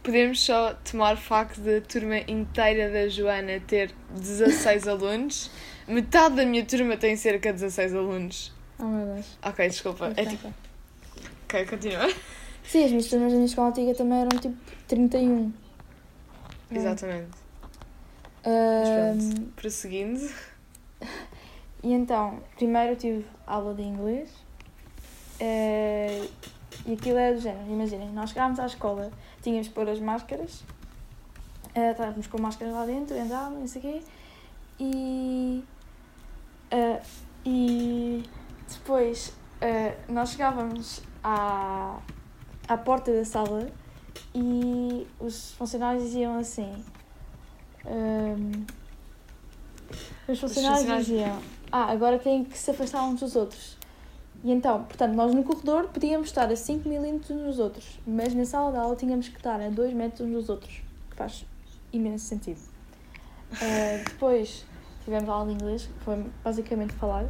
Podemos 0.04 0.42
só 0.42 0.74
tomar 0.74 1.16
facto 1.16 1.62
da 1.62 1.80
turma 1.80 2.18
inteira 2.28 2.90
da 2.92 3.08
Joana 3.08 3.60
ter 3.60 3.94
16 4.16 4.88
alunos. 4.90 5.52
Metade 5.88 6.36
da 6.38 6.46
minha 6.46 6.66
turma 6.66 6.98
tem 6.98 7.16
cerca 7.16 7.54
de 7.54 7.60
16 7.60 7.94
alunos. 7.94 8.52
Oh 8.80 8.86
meu 8.86 9.14
Deus. 9.14 9.38
Ok, 9.44 9.68
desculpa. 9.68 10.12
É 10.18 10.26
tipo. 10.26 10.52
Ok, 11.44 11.66
continua. 11.68 12.12
Sim, 12.64 12.86
as 12.86 12.90
minhas 12.90 13.08
turmas 13.08 13.32
da 13.32 13.36
minha 13.36 13.46
escola 13.46 13.70
antiga 13.70 13.94
também 13.94 14.22
eram 14.22 14.40
tipo 14.40 14.56
31. 14.88 15.54
É. 16.72 16.78
Exatamente. 16.78 17.41
Mas 18.44 19.34
pronto, 19.34 19.52
prosseguindo. 19.54 20.30
e 21.84 21.94
então, 21.94 22.40
primeiro 22.56 22.94
eu 22.94 22.96
tive 22.96 23.26
aula 23.46 23.74
de 23.74 23.84
inglês 23.84 24.30
eh, 25.40 26.28
e 26.86 26.94
aquilo 26.94 27.18
era 27.18 27.36
do 27.36 27.42
género, 27.42 27.70
imaginem, 27.70 28.10
nós 28.12 28.30
chegámos 28.30 28.60
à 28.60 28.66
escola, 28.66 29.12
tínhamos 29.42 29.68
que 29.68 29.74
pôr 29.74 29.90
as 29.90 30.00
máscaras, 30.00 30.64
eh, 31.74 31.92
estávamos 31.92 32.28
com 32.28 32.40
máscaras 32.40 32.74
lá 32.74 32.86
dentro, 32.86 33.20
andávamos, 33.20 33.60
não 33.60 33.68
sei 33.68 33.82
o 33.82 33.84
quê, 33.84 34.02
e, 34.80 35.64
eh, 36.70 37.02
e 37.46 38.24
depois 38.70 39.34
eh, 39.60 39.98
nós 40.08 40.32
chegávamos 40.32 41.02
à, 41.24 42.00
à 42.68 42.78
porta 42.78 43.12
da 43.12 43.26
sala 43.26 43.70
e 44.34 45.08
os 45.20 45.54
funcionários 45.54 46.04
diziam 46.04 46.38
assim. 46.38 46.84
Ehm, 47.86 48.66
os 50.28 50.40
funcionários 50.40 50.80
funcionários- 50.82 51.08
diziam: 51.08 51.40
Ah, 51.72 51.92
agora 51.92 52.18
têm 52.20 52.44
que 52.44 52.58
se 52.58 52.72
afastar 52.72 53.04
uns 53.04 53.20
dos 53.20 53.36
outros. 53.36 53.78
E 54.44 54.52
então, 54.52 54.84
portanto, 54.86 55.14
nós 55.14 55.34
no 55.36 55.44
corredor 55.44 55.88
podíamos 55.90 56.28
estar 56.28 56.52
a 56.52 56.56
5 56.56 56.90
milímetros 56.90 57.30
uns 57.32 57.44
dos 57.46 57.60
outros, 57.60 58.00
mas 58.08 58.34
na 58.34 58.44
sala 58.46 58.72
de 58.72 58.78
aula 58.80 58.96
tínhamos 58.96 59.28
que 59.30 59.38
estar 59.38 59.62
a 59.62 59.70
2 59.70 59.94
metros 59.94 60.22
uns 60.28 60.34
dos 60.34 60.50
outros, 60.50 60.82
que 61.12 61.16
faz 61.16 61.46
imenso 61.94 62.26
sentido. 62.26 62.60
Ah, 63.54 64.04
depois 64.06 64.66
tivemos 65.06 65.30
aula 65.30 65.48
de 65.48 65.54
inglês, 65.54 65.84
que 65.84 66.04
foi 66.04 66.26
basicamente 66.44 66.94
falar. 66.94 67.26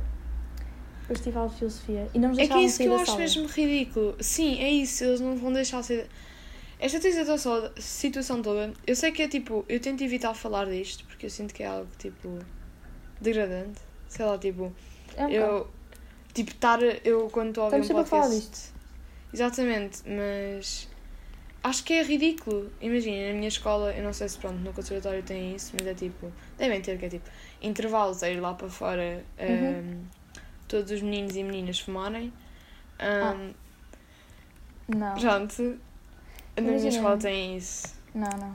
Depois 1.02 1.20
tive 1.20 1.38
aula 1.38 1.50
de 1.50 1.56
filosofia 1.58 2.08
e 2.14 2.20
não 2.20 2.30
nos 2.30 2.38
É 2.38 2.44
é 2.44 2.46
isso 2.46 2.78
que 2.78 2.84
sair 2.84 2.88
eu 2.88 2.96
acho 3.00 3.18
mesmo 3.18 3.48
ridículo. 3.48 4.16
Sim, 4.22 4.60
é 4.62 4.70
isso. 4.70 5.04
Eles 5.04 5.20
não 5.20 5.36
vão 5.36 5.52
deixar 5.52 5.84
ser. 5.84 6.08
Esta 6.82 7.00
situação, 7.78 8.42
toda, 8.42 8.74
eu 8.88 8.96
sei 8.96 9.12
que 9.12 9.22
é 9.22 9.28
tipo. 9.28 9.64
Eu 9.70 9.80
tento 9.80 10.04
evitar 10.04 10.34
falar 10.34 10.66
disto 10.66 11.06
porque 11.06 11.28
eu 11.28 11.30
sinto 11.30 11.54
que 11.54 11.62
é 11.62 11.68
algo 11.68 11.88
tipo. 12.00 12.40
degradante. 13.22 13.80
Sei 14.08 14.26
lá, 14.26 14.36
tipo. 14.40 14.74
É 15.16 15.26
um 15.26 15.30
bocado. 15.30 15.34
eu. 15.34 15.70
Tipo, 16.34 16.50
estar. 16.50 16.82
Eu 17.06 17.30
quando 17.30 17.50
estou 17.50 17.66
a 17.66 17.66
ouvir 17.66 17.82
Estamos 17.82 18.02
um 18.02 18.04
a 18.04 18.06
falar 18.06 18.30
podcast. 18.30 18.74
Exatamente, 19.32 20.02
mas. 20.10 20.90
Acho 21.64 21.84
que 21.84 21.94
é 21.94 22.02
ridículo. 22.02 22.72
Imagina, 22.82 23.28
na 23.28 23.34
minha 23.36 23.48
escola, 23.48 23.94
eu 23.94 24.04
não 24.04 24.12
sei 24.12 24.28
se 24.28 24.40
pronto, 24.40 24.58
no 24.58 24.74
conservatório 24.74 25.22
tem 25.22 25.56
isso, 25.56 25.74
mas 25.78 25.86
é 25.86 25.94
tipo. 25.94 26.34
Devem 26.58 26.82
ter, 26.82 26.98
que 26.98 27.06
é 27.06 27.10
tipo. 27.10 27.30
Intervalos 27.62 28.24
a 28.24 28.30
ir 28.32 28.40
lá 28.40 28.56
para 28.56 28.68
fora. 28.68 29.24
Uhum. 29.40 30.00
um, 30.00 30.06
todos 30.68 30.90
os 30.90 31.04
meninos 31.04 31.36
e 31.36 31.44
meninas 31.44 31.80
fumarem. 31.80 32.34
Ah. 32.98 33.36
Um, 33.38 33.54
Não. 34.98 35.14
Pronto. 35.14 35.91
Na 36.58 36.64
minha 36.64 36.90
escola 36.90 37.18
tem 37.18 37.58
isso. 37.58 37.88
Não, 38.14 38.30
não. 38.40 38.54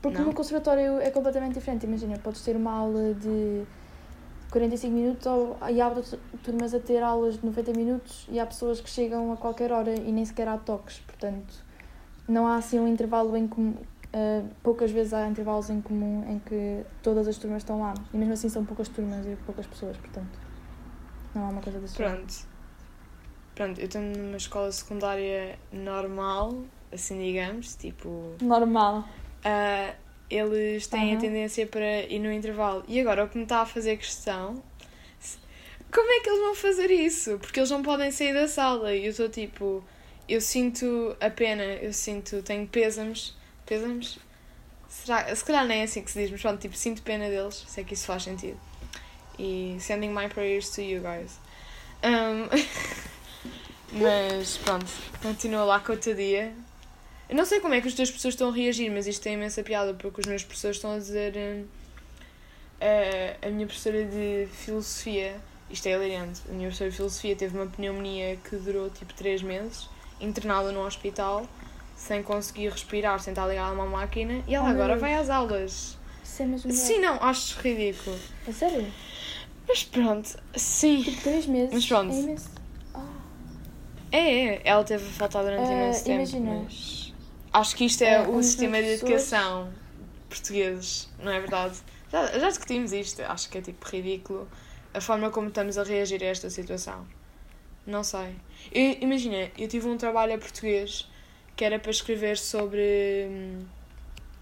Porque 0.00 0.18
Não? 0.18 0.26
no 0.26 0.34
conservatório 0.34 0.98
é 0.98 1.10
completamente 1.10 1.54
diferente. 1.54 1.86
Imagina, 1.86 2.18
podes 2.18 2.42
ter 2.42 2.54
uma 2.56 2.72
aula 2.72 3.14
de 3.14 3.64
45 4.50 4.94
minutos 4.94 5.26
ou, 5.26 5.56
e 5.70 5.80
há 5.80 5.90
turmas 6.42 6.74
a 6.74 6.78
ter 6.78 7.02
aulas 7.02 7.38
de 7.38 7.46
90 7.46 7.72
minutos 7.72 8.26
e 8.30 8.38
há 8.38 8.46
pessoas 8.46 8.80
que 8.80 8.88
chegam 8.90 9.32
a 9.32 9.36
qualquer 9.36 9.72
hora 9.72 9.94
e 9.94 10.12
nem 10.12 10.24
sequer 10.24 10.46
há 10.46 10.58
toques. 10.58 10.98
Portanto, 11.06 11.54
não 12.28 12.46
há 12.46 12.56
assim 12.56 12.78
um 12.78 12.86
intervalo 12.86 13.36
em 13.36 13.48
comum. 13.48 13.74
ah, 14.12 14.42
poucas 14.62 14.90
vezes 14.90 15.12
há 15.14 15.26
intervalos 15.26 15.70
em 15.70 15.80
comum 15.80 16.24
em 16.30 16.38
que 16.38 16.84
todas 17.02 17.26
as 17.26 17.38
turmas 17.38 17.62
estão 17.62 17.80
lá. 17.80 17.94
E 18.12 18.16
mesmo 18.16 18.34
assim 18.34 18.48
são 18.50 18.64
poucas 18.64 18.88
turmas 18.88 19.26
e 19.26 19.36
poucas 19.46 19.66
pessoas, 19.66 19.96
portanto. 19.96 20.38
Não 21.34 21.46
há 21.46 21.48
uma 21.48 21.60
coisa 21.62 21.80
desse. 21.80 21.96
Pronto. 21.96 22.34
Pronto, 23.54 23.80
eu 23.80 23.86
estou 23.86 24.02
numa 24.02 24.36
escola 24.36 24.70
secundária 24.70 25.58
normal, 25.72 26.54
assim 26.94 27.20
digamos, 27.20 27.74
tipo. 27.74 28.34
Normal. 28.40 29.04
ah, 29.44 29.94
eles 30.30 30.86
têm 30.86 31.10
a 31.10 31.12
Aham. 31.12 31.20
tendência 31.20 31.66
para 31.66 32.02
ir 32.04 32.18
no 32.18 32.32
intervalo. 32.32 32.82
E 32.88 32.98
agora 33.00 33.24
o 33.24 33.28
que 33.28 33.36
me 33.36 33.44
está 33.44 33.60
a 33.60 33.66
fazer 33.66 33.96
questão. 33.98 34.62
Como 35.92 36.10
é 36.10 36.20
que 36.20 36.28
eles 36.28 36.40
vão 36.40 36.54
fazer 36.54 36.90
isso? 36.90 37.38
Porque 37.38 37.60
eles 37.60 37.70
não 37.70 37.82
podem 37.82 38.10
sair 38.10 38.32
da 38.34 38.48
sala. 38.48 38.94
E 38.94 39.04
eu 39.04 39.10
estou 39.10 39.28
tipo. 39.28 39.84
Eu 40.28 40.40
sinto 40.40 41.14
a 41.20 41.28
pena, 41.30 41.62
eu 41.62 41.92
sinto. 41.92 42.42
Tenho 42.42 42.66
pésamos. 42.66 43.36
Pésamos? 43.66 44.18
Será, 44.88 45.34
se 45.34 45.44
calhar 45.44 45.66
nem 45.66 45.80
é 45.80 45.84
assim 45.84 46.02
que 46.02 46.10
se 46.10 46.18
diz, 46.20 46.30
mas 46.30 46.40
pronto, 46.40 46.60
tipo, 46.60 46.76
sinto 46.76 47.02
pena 47.02 47.28
deles, 47.28 47.64
sei 47.66 47.82
que 47.84 47.94
isso 47.94 48.06
faz 48.06 48.22
sentido. 48.22 48.58
E 49.38 49.76
sending 49.80 50.10
my 50.10 50.28
prayers 50.28 50.70
to 50.70 50.80
you 50.82 51.02
guys. 51.02 51.38
Um, 52.02 52.48
mas 54.00 54.56
pronto, 54.58 54.86
continua 55.22 55.64
lá 55.64 55.80
com 55.80 55.92
o 55.92 55.96
teu 55.96 56.14
dia. 56.14 56.54
Eu 57.34 57.38
não 57.38 57.44
sei 57.44 57.58
como 57.58 57.74
é 57.74 57.80
que 57.80 57.88
os 57.88 57.94
teus 57.94 58.10
professores 58.10 58.34
estão 58.36 58.48
a 58.48 58.52
reagir, 58.52 58.88
mas 58.92 59.08
isto 59.08 59.20
tem 59.20 59.34
imensa 59.34 59.60
piada 59.64 59.92
porque 59.92 60.20
os 60.20 60.26
meus 60.28 60.44
professores 60.44 60.76
estão 60.76 60.92
a 60.92 60.98
dizer. 60.98 61.34
hum, 61.36 61.64
a, 63.42 63.50
minha 63.50 63.66
professora 63.66 64.04
de 64.04 64.46
filosofia, 64.52 65.34
isto 65.68 65.84
é 65.88 65.94
hilariante, 65.94 66.42
a 66.48 66.52
minha 66.52 66.68
professora 66.68 66.90
de 66.90 66.96
filosofia 66.96 67.34
teve 67.34 67.58
uma 67.58 67.66
pneumonia 67.66 68.36
que 68.36 68.54
durou 68.54 68.88
tipo 68.88 69.12
3 69.14 69.42
meses, 69.42 69.88
internada 70.20 70.70
no 70.70 70.86
hospital, 70.86 71.48
sem 71.96 72.22
conseguir 72.22 72.68
respirar, 72.68 73.18
sem 73.18 73.32
estar 73.32 73.48
ligada 73.48 73.70
a 73.70 73.72
uma 73.72 73.86
máquina, 73.86 74.44
e 74.46 74.54
ela 74.54 74.68
Oh, 74.68 74.70
agora 74.70 74.96
vai 74.96 75.14
às 75.14 75.28
aulas. 75.28 75.98
Isso 76.22 76.40
é 76.40 76.46
mesmo 76.46 76.70
Sim, 76.70 77.00
não, 77.00 77.20
acho 77.20 77.58
ridículo. 77.60 78.16
A 78.46 78.52
sério? 78.52 78.86
Mas 79.66 79.82
pronto, 79.82 80.38
sim. 80.54 81.02
Tipo, 81.02 81.20
três 81.20 81.46
meses. 81.46 81.74
Mas 81.74 81.84
pronto. 81.84 82.12
É 82.12 82.16
imenso. 82.16 82.48
É, 84.12 84.18
é, 84.18 84.60
ela 84.62 84.84
teve 84.84 85.04
a 85.04 85.10
faltar 85.10 85.42
durante 85.42 85.68
Ah, 85.68 85.72
imenso 85.72 86.04
tempo, 86.04 86.36
imagina. 86.36 86.60
mas 86.62 87.03
acho 87.54 87.74
que 87.76 87.84
isto 87.86 88.02
é 88.02 88.18
Ah, 88.18 88.28
o 88.28 88.42
sistema 88.42 88.82
de 88.82 88.88
educação 88.94 89.72
portugueses, 90.28 91.08
não 91.18 91.32
é 91.32 91.40
verdade? 91.40 91.76
Já, 92.10 92.38
já 92.38 92.48
discutimos 92.48 92.92
isto, 92.92 93.22
acho 93.22 93.48
que 93.48 93.58
é 93.58 93.60
tipo 93.62 93.86
ridículo 93.88 94.48
a 94.92 95.00
forma 95.00 95.30
como 95.30 95.48
estamos 95.48 95.78
a 95.78 95.82
reagir 95.82 96.22
a 96.22 96.26
esta 96.26 96.50
situação. 96.50 97.06
Não 97.86 98.02
sei. 98.04 98.34
Imagina, 99.00 99.50
eu 99.58 99.68
tive 99.68 99.86
um 99.88 99.96
trabalho 99.96 100.34
a 100.34 100.38
português 100.38 101.08
que 101.56 101.64
era 101.64 101.78
para 101.78 101.90
escrever 101.90 102.36
sobre 102.38 103.26
hum, 103.28 103.64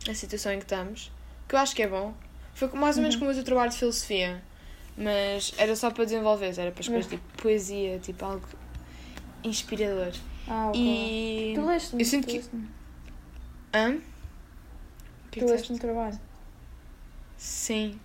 a 0.08 0.14
situação 0.14 0.52
em 0.52 0.58
que 0.58 0.64
estamos, 0.64 1.10
que 1.48 1.54
eu 1.54 1.58
acho 1.58 1.74
que 1.74 1.82
é 1.82 1.88
bom. 1.88 2.14
Foi 2.54 2.68
mais 2.68 2.96
ou 2.96 3.02
menos 3.02 3.16
Uhum. 3.16 3.20
como 3.20 3.30
o 3.32 3.34
teu 3.34 3.44
trabalho 3.44 3.70
de 3.70 3.78
filosofia, 3.78 4.42
mas 4.96 5.52
era 5.58 5.74
só 5.74 5.90
para 5.90 6.04
desenvolver, 6.04 6.58
era 6.58 6.70
para 6.70 6.80
escrever 6.80 7.04
Uhum. 7.04 7.08
tipo 7.10 7.42
poesia, 7.42 7.98
tipo 7.98 8.24
algo 8.24 8.46
inspirador. 9.42 10.12
Ah, 10.46 10.70
ok. 10.70 10.80
E. 10.80 11.52
Tu 11.54 11.66
leste-me? 11.66 12.02
eu 12.02 12.06
sinto 12.06 12.26
que-. 12.28 12.44
Hã? 13.74 13.98
Que 15.30 15.40
é 15.40 15.42
Tu 15.42 15.46
que 15.46 15.52
leste 15.52 15.72
no 15.72 15.78
trabalho. 15.78 16.18
Sim. 17.36 17.98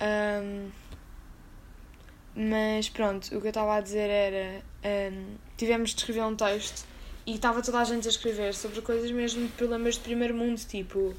Ahm, 0.00 0.70
mas 2.34 2.88
pronto, 2.88 3.26
o 3.36 3.40
que 3.40 3.46
eu 3.46 3.50
estava 3.50 3.76
a 3.76 3.80
dizer 3.80 4.08
era. 4.08 4.62
ahm, 4.82 5.36
tivemos 5.56 5.90
de 5.90 5.96
escrever 6.00 6.22
um 6.24 6.34
texto 6.34 6.86
e 7.26 7.34
estava 7.34 7.60
toda 7.62 7.80
a 7.80 7.84
gente 7.84 8.06
a 8.08 8.10
escrever 8.10 8.54
sobre 8.54 8.80
coisas 8.80 9.10
mesmo 9.10 9.46
de 9.46 9.52
problemas 9.52 9.94
de 9.94 10.00
primeiro 10.00 10.34
mundo, 10.34 10.58
tipo. 10.58 11.14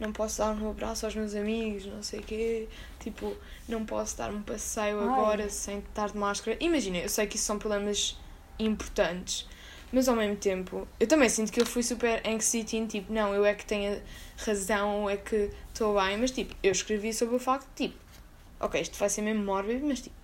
Não 0.00 0.12
posso 0.12 0.38
dar 0.38 0.56
um 0.56 0.70
abraço 0.70 1.06
aos 1.06 1.14
meus 1.14 1.34
amigos, 1.34 1.86
não 1.86 2.02
sei 2.02 2.20
o 2.20 2.22
quê. 2.24 2.68
Tipo, 2.98 3.36
não 3.68 3.84
posso 3.86 4.16
dar 4.16 4.30
um 4.30 4.42
passeio 4.42 4.98
Ai. 5.00 5.08
agora 5.08 5.48
sem 5.48 5.78
estar 5.78 6.08
de 6.10 6.18
máscara. 6.18 6.56
Imagina, 6.60 6.98
eu 6.98 7.08
sei 7.08 7.26
que 7.26 7.36
isso 7.36 7.44
são 7.44 7.58
problemas 7.58 8.18
importantes, 8.58 9.46
mas 9.92 10.08
ao 10.08 10.16
mesmo 10.16 10.36
tempo, 10.36 10.88
eu 10.98 11.06
também 11.06 11.28
sinto 11.28 11.52
que 11.52 11.60
eu 11.60 11.66
fui 11.66 11.82
super 11.82 12.22
anxiety, 12.26 12.86
tipo, 12.86 13.12
não, 13.12 13.34
eu 13.34 13.44
é 13.44 13.54
que 13.54 13.66
tenho 13.66 14.00
razão, 14.38 15.08
é 15.08 15.16
que 15.18 15.50
estou 15.68 16.00
bem, 16.00 16.16
mas 16.16 16.30
tipo, 16.30 16.54
eu 16.62 16.72
escrevi 16.72 17.12
sobre 17.12 17.36
o 17.36 17.38
facto, 17.38 17.68
tipo, 17.76 17.94
ok, 18.58 18.80
isto 18.80 18.98
vai 18.98 19.08
ser 19.10 19.20
mesmo 19.20 19.44
mórbido, 19.44 19.86
mas 19.86 20.00
tipo, 20.00 20.16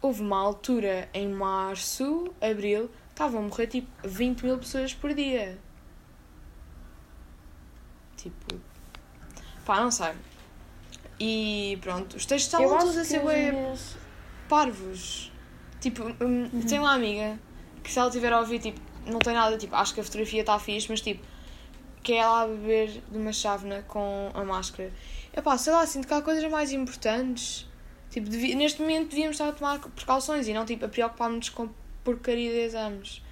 houve 0.00 0.20
uma 0.20 0.38
altura 0.38 1.08
em 1.14 1.28
março, 1.28 2.34
abril, 2.40 2.90
estavam 3.10 3.40
a 3.40 3.42
morrer 3.44 3.68
tipo 3.68 3.88
20 4.02 4.42
mil 4.44 4.58
pessoas 4.58 4.92
por 4.92 5.14
dia. 5.14 5.56
Tipo, 8.16 8.60
pá, 9.64 9.80
não 9.80 9.90
sei. 9.92 10.12
E 11.20 11.78
pronto, 11.80 12.16
os 12.16 12.26
textos 12.26 12.52
estavam 12.52 12.78
todos 12.78 12.96
a 12.96 13.04
ser 13.04 13.54
parvos. 14.48 15.30
Tipo, 15.80 16.02
hum, 16.20 16.50
Uhum. 16.52 16.62
tenho 16.66 16.82
uma 16.82 16.94
amiga 16.94 17.38
que 17.82 17.90
se 17.90 17.98
ela 17.98 18.10
tiver 18.10 18.32
a 18.32 18.40
ouvir, 18.40 18.58
tipo, 18.60 18.80
não 19.06 19.18
tem 19.18 19.34
nada, 19.34 19.56
tipo, 19.58 19.74
acho 19.74 19.94
que 19.94 20.00
a 20.00 20.04
fotografia 20.04 20.40
está 20.40 20.58
fixe, 20.58 20.86
mas 20.88 21.00
tipo, 21.00 21.24
que 22.02 22.12
é 22.12 22.16
ela 22.16 22.42
a 22.42 22.46
beber 22.46 23.02
de 23.10 23.18
uma 23.18 23.32
chávena 23.32 23.82
com 23.88 24.30
a 24.34 24.44
máscara. 24.44 24.92
Epá, 25.36 25.56
sei 25.56 25.72
lá, 25.72 25.86
sinto 25.86 26.06
que 26.06 26.14
há 26.14 26.20
coisas 26.22 26.48
mais 26.50 26.72
importantes. 26.72 27.66
Tipo, 28.10 28.28
devi- 28.28 28.54
neste 28.54 28.80
momento 28.80 29.10
devíamos 29.10 29.34
estar 29.36 29.48
a 29.48 29.52
tomar 29.52 29.78
precauções 29.78 30.46
e 30.46 30.52
não, 30.52 30.64
tipo, 30.66 30.84
a 30.84 30.88
preocupar-nos 30.88 31.48
com 31.48 31.68
porcaria 32.04 32.50
de 32.50 32.58
exames. 32.58 33.22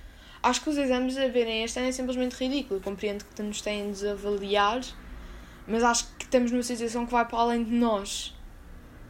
Acho 0.42 0.62
que 0.62 0.70
os 0.70 0.78
exames 0.78 1.18
a 1.18 1.28
verem 1.28 1.64
este 1.64 1.78
ano 1.78 1.88
é 1.88 1.92
simplesmente 1.92 2.32
ridículo. 2.34 2.80
Eu 2.80 2.82
compreendo 2.82 3.24
que 3.24 3.42
nos 3.42 3.60
têm 3.60 3.92
de 3.92 4.08
avaliar, 4.08 4.80
mas 5.66 5.82
acho 5.82 6.06
que 6.16 6.24
estamos 6.24 6.50
numa 6.50 6.62
situação 6.62 7.04
que 7.04 7.12
vai 7.12 7.26
para 7.26 7.38
além 7.38 7.62
de 7.62 7.72
nós. 7.72 8.34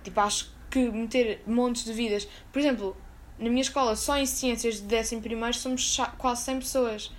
Tipo, 0.02 0.20
acho 0.20 0.50
que 0.70 0.90
meter 0.90 1.42
montes 1.46 1.84
de 1.84 1.92
vidas. 1.92 2.26
Por 2.52 2.58
exemplo, 2.58 2.96
na 3.40 3.48
minha 3.48 3.62
escola, 3.62 3.96
só 3.96 4.16
em 4.16 4.26
ciências 4.26 4.80
de 4.80 4.94
11 4.96 5.58
somos 5.58 5.80
cha- 5.82 6.12
quase 6.18 6.42
100 6.42 6.58
pessoas. 6.60 7.10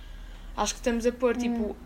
Acho 0.56 0.74
que 0.74 0.80
estamos 0.80 1.04
a 1.06 1.12
pôr, 1.12 1.36
tipo, 1.36 1.76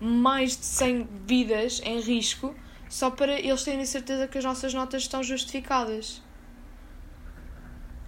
mais 0.00 0.56
de 0.56 0.64
100 0.64 1.08
vidas 1.26 1.80
em 1.84 2.00
risco 2.00 2.54
só 2.88 3.10
para 3.10 3.38
eles 3.40 3.62
terem 3.64 3.84
certeza 3.84 4.28
que 4.28 4.38
as 4.38 4.44
nossas 4.44 4.72
notas 4.72 5.02
estão 5.02 5.22
justificadas. 5.22 6.22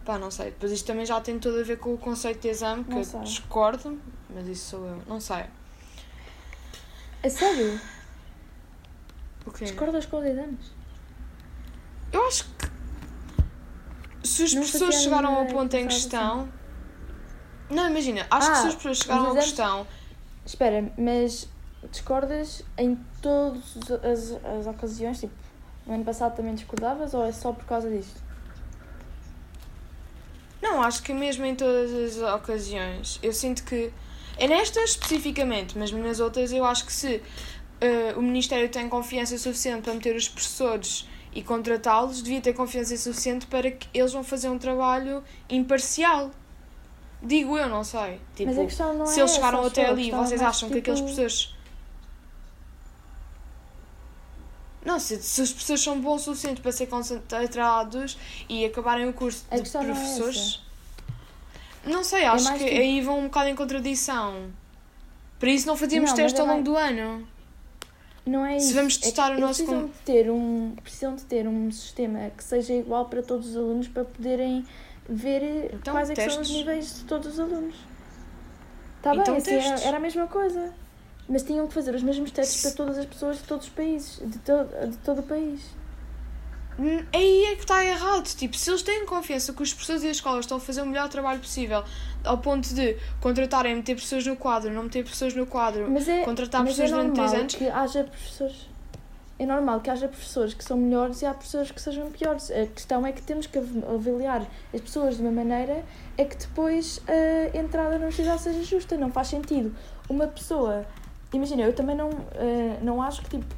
Pá, 0.05 0.19
não 0.19 0.31
sei. 0.31 0.47
Depois 0.47 0.71
isto 0.71 0.87
também 0.87 1.05
já 1.05 1.21
tem 1.21 1.39
tudo 1.39 1.59
a 1.59 1.63
ver 1.65 1.79
com 1.79 1.93
o 1.93 1.99
conceito 1.99 2.41
de 2.43 2.49
exame, 2.49 2.85
que 2.85 2.91
Não 2.91 2.99
eu 2.99 3.05
sei. 3.05 3.21
discordo, 3.23 4.01
mas 4.31 4.47
isso 4.47 4.71
sou 4.71 4.87
eu. 4.87 5.03
Não 5.09 5.19
sei. 5.19 5.45
A 7.25 7.29
sério? 7.31 7.81
O 9.45 9.51
quê? 9.51 9.65
Discordas 9.65 10.07
com 10.07 10.19
os 10.19 10.25
exames? 10.27 10.71
Eu 12.13 12.25
acho 12.29 12.45
que 12.45 12.69
se 14.27 14.43
os 14.45 14.55
Não 14.55 14.63
professores 14.63 14.95
fazia 14.97 15.09
chegaram 15.11 15.35
ao 15.37 15.47
ponto 15.47 15.71
que 15.71 15.77
em 15.79 15.87
pensavas 15.87 15.95
questão. 16.03 16.49
Não, 17.71 17.89
imagina, 17.91 18.27
acho 18.31 18.47
que 18.51 18.57
Ah, 18.59 18.61
se 18.63 18.69
os 18.69 18.75
professores 18.75 18.99
chegaram 18.99 19.21
os 19.23 19.27
à 19.27 19.31
exames- 19.31 19.45
questão. 19.47 19.87
Espera, 20.45 20.93
mas 20.99 21.49
discordas 21.91 22.63
em 22.79 22.97
todas 23.21 23.63
as, 24.05 24.45
as 24.61 24.67
ocasiões? 24.67 25.21
Tipo, 25.21 25.33
no 25.87 25.95
ano 25.95 26.05
passado 26.05 26.37
também 26.37 26.55
discordavas 26.55 27.15
ou 27.15 27.25
é 27.25 27.33
só 27.33 27.53
por 27.53 27.65
causa 27.65 27.91
disto? 27.91 28.21
Não, 30.63 30.83
acho 30.83 31.03
que 31.03 31.13
mesmo 31.13 31.45
em 31.45 31.55
todas 31.55 31.93
as 32.19 32.35
ocasiões. 32.35 33.19
Eu 33.23 33.33
sinto 33.33 33.65
que. 33.65 33.93
É 34.39 34.47
nesta 34.47 34.81
especificamente, 34.81 35.79
mas 35.79 35.91
nas 35.93 36.21
outras 36.21 36.53
eu 36.53 36.65
acho 36.65 36.85
que 36.85 36.93
se 36.93 37.23
eh, 37.81 38.13
o 38.17 38.21
Ministério 38.23 38.69
tem 38.69 38.87
confiança 38.89 39.39
suficiente 39.39 39.83
para 39.83 39.95
meter 39.95 40.15
os 40.15 40.29
professores 40.29 41.09
e 41.37 41.43
contratá-los, 41.43 42.23
devia 42.23 42.41
ter 42.41 42.55
confiança 42.55 42.97
suficiente 42.97 43.47
para 43.47 43.71
que 43.71 43.87
eles 43.93 44.11
vão 44.11 44.25
fazer 44.25 44.49
um 44.49 44.59
trabalho 44.59 45.23
imparcial. 45.51 46.31
Digo 47.23 47.59
eu, 47.59 47.69
não 47.69 47.85
sei. 47.85 48.19
Tipo, 48.35 48.49
mas 48.51 48.59
a 48.59 48.65
questão 48.65 48.95
não 48.95 49.07
se 49.07 49.19
é 49.19 49.21
eles 49.21 49.31
essa, 49.33 49.35
chegaram 49.35 49.59
acho 49.59 49.69
até 49.69 49.87
ali, 49.87 50.11
é 50.11 50.17
vocês 50.17 50.41
acham 50.41 50.71
que 50.71 50.77
tipo, 50.77 50.91
aqueles 50.91 51.01
professores. 51.03 51.55
Não, 54.83 54.99
se, 54.99 55.21
se 55.21 55.43
os 55.43 55.51
professores 55.51 55.83
são 55.83 56.01
bons 56.01 56.23
o 56.23 56.25
suficiente 56.25 56.63
para 56.63 56.73
ser 56.73 56.87
concentrados 56.87 58.17
e 58.49 58.65
acabarem 58.65 59.07
o 59.07 59.13
curso 59.13 59.45
A 59.51 59.57
de 59.57 59.63
questão 59.63 59.83
não 59.83 59.91
é 59.91 59.93
professores. 59.95 60.61
Não 61.85 62.03
sei, 62.03 62.25
acho 62.25 62.45
mais 62.45 62.59
que 62.63 62.67
tipo- 62.69 62.81
aí 62.81 63.01
vão 63.03 63.19
um 63.19 63.25
bocado 63.25 63.51
em 63.51 63.55
contradição. 63.55 64.51
Para 65.39 65.51
isso 65.51 65.67
não 65.67 65.77
fazíamos 65.77 66.11
Não, 66.11 66.17
teste 66.17 66.39
é 66.39 66.41
ao 66.41 66.47
longo 66.49 66.63
do 66.63 66.77
ano. 66.77 67.29
Não 68.27 68.45
é 68.45 68.59
Se 68.59 68.67
isso. 68.67 68.75
vamos 68.75 68.97
É 68.97 69.01
testar 69.03 69.31
que 69.31 69.37
o 69.37 69.41
nosso 69.41 69.65
precisam 69.65 69.87
de 69.87 69.93
ter 70.05 70.31
um 70.31 70.75
Precisam 70.83 71.15
de 71.15 71.25
ter 71.25 71.47
um 71.47 71.71
sistema 71.71 72.31
que 72.37 72.43
seja 72.43 72.75
igual 72.75 73.05
para 73.07 73.23
todos 73.23 73.51
os 73.51 73.57
alunos 73.57 73.87
para 73.89 74.05
poderem 74.05 74.67
ver 75.09 75.43
eh, 75.43 75.71
Então, 75.75 75.95
quais 75.95 76.11
é 76.11 76.15
que 76.15 76.29
são 76.31 76.43
os 76.43 76.51
níveis 76.51 76.97
de 76.97 77.05
todos 77.05 77.29
os 77.35 77.39
alunos. 77.41 77.77
Está 78.99 79.15
Então, 79.15 79.35
bem, 79.35 79.37
assim, 79.37 79.55
era, 79.55 79.81
era 79.81 79.97
a 79.97 80.01
mesma 80.01 80.27
coisa. 80.27 80.73
Mas 81.29 81.43
tinham 81.45 81.67
que 81.69 81.75
fazer 81.75 81.95
os 81.95 82.03
mesmos 82.03 82.31
testes 82.31 82.63
para 82.63 82.71
todas 82.73 82.99
as 82.99 83.07
pessoas 83.07 83.37
de 83.39 83.45
todos 83.45 83.67
os 83.67 83.73
países, 83.73 84.19
de, 84.19 84.39
to 84.41 84.53
de 84.91 84.97
todo 84.99 85.21
o 85.21 85.23
país. 85.23 85.61
Hum, 86.79 87.03
Aí 87.13 87.45
é 87.47 87.55
que 87.55 87.63
está 87.63 87.85
errado. 87.85 88.27
Tipo, 88.27 88.57
se 88.57 88.69
eles 88.71 88.83
têm 88.83 89.07
confiança 89.07 89.53
que 89.53 89.63
os 89.63 89.73
professores 89.73 90.03
e 90.03 90.09
as 90.11 90.17
escolas 90.17 90.41
estão 90.45 90.59
a 90.59 90.61
fazer 90.61 90.83
o 90.83 90.87
melhor 90.87 91.09
trabalho 91.09 91.41
possível, 91.41 91.83
ao 92.25 92.39
ponto 92.39 92.69
de 92.75 92.97
contratarem, 93.21 93.75
meter 93.77 93.95
pessoas 93.97 94.27
no 94.27 94.37
quadro, 94.37 94.71
não 94.73 94.83
meter 94.85 95.05
pessoas 95.05 95.35
no 95.35 95.47
quadro, 95.47 95.91
Mas 95.91 96.07
é, 96.09 96.23
contratar 96.25 96.61
é 96.63 96.65
pessoas 96.65 96.91
durante 96.91 97.07
normal 97.09 97.27
três 97.29 97.41
anos. 97.41 97.55
que 97.55 97.69
haja 97.69 98.05
professores. 98.05 98.69
É 99.39 99.45
normal 99.45 99.81
que 99.81 99.91
haja 99.91 100.09
professores 100.09 100.55
que 100.55 100.65
são 100.65 100.79
melhores 100.79 101.21
e 101.21 101.27
há 101.27 101.35
professores 101.35 101.71
que 101.71 101.81
sejam 101.81 102.11
piores. 102.11 102.51
A 102.51 102.67
questão 102.67 103.07
é 103.07 103.13
que 103.13 103.21
temos 103.21 103.47
que 103.47 103.59
av- 103.59 103.85
avaliar 103.95 104.43
as 104.73 104.81
pessoas 104.81 105.17
de 105.17 105.23
uma 105.23 105.31
maneira 105.31 105.85
é 106.17 106.25
que 106.25 106.37
depois 106.37 107.03
a 107.07 107.57
entrada 107.57 107.91
na 107.91 107.97
universidade 108.07 108.41
seja 108.41 108.63
justa. 108.63 108.97
Não 108.97 109.11
faz 109.13 109.29
sentido 109.29 109.75
uma 110.09 110.27
pessoa. 110.27 110.87
Imagina, 111.35 111.63
eu 111.65 111.75
também 111.75 111.95
não, 111.95 112.09
eh, 112.35 112.79
não 112.83 113.03
acho 113.03 113.21
que 113.23 113.29
tipo. 113.31 113.55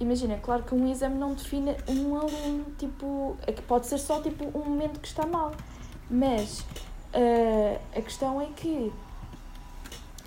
Imagina, 0.00 0.36
claro 0.42 0.62
que 0.64 0.74
um 0.74 0.90
exame 0.90 1.14
não 1.16 1.34
define 1.34 1.76
um 1.88 2.16
aluno, 2.16 2.66
tipo. 2.78 3.36
É 3.46 3.52
pode 3.52 3.86
ser 3.86 3.98
só 3.98 4.20
tipo 4.20 4.44
um 4.56 4.64
momento 4.64 5.00
que 5.00 5.06
está 5.06 5.24
mal. 5.26 5.52
Mas 6.10 6.64
eh, 7.12 7.78
a 7.96 8.00
questão 8.02 8.40
é 8.40 8.46
que 8.56 8.92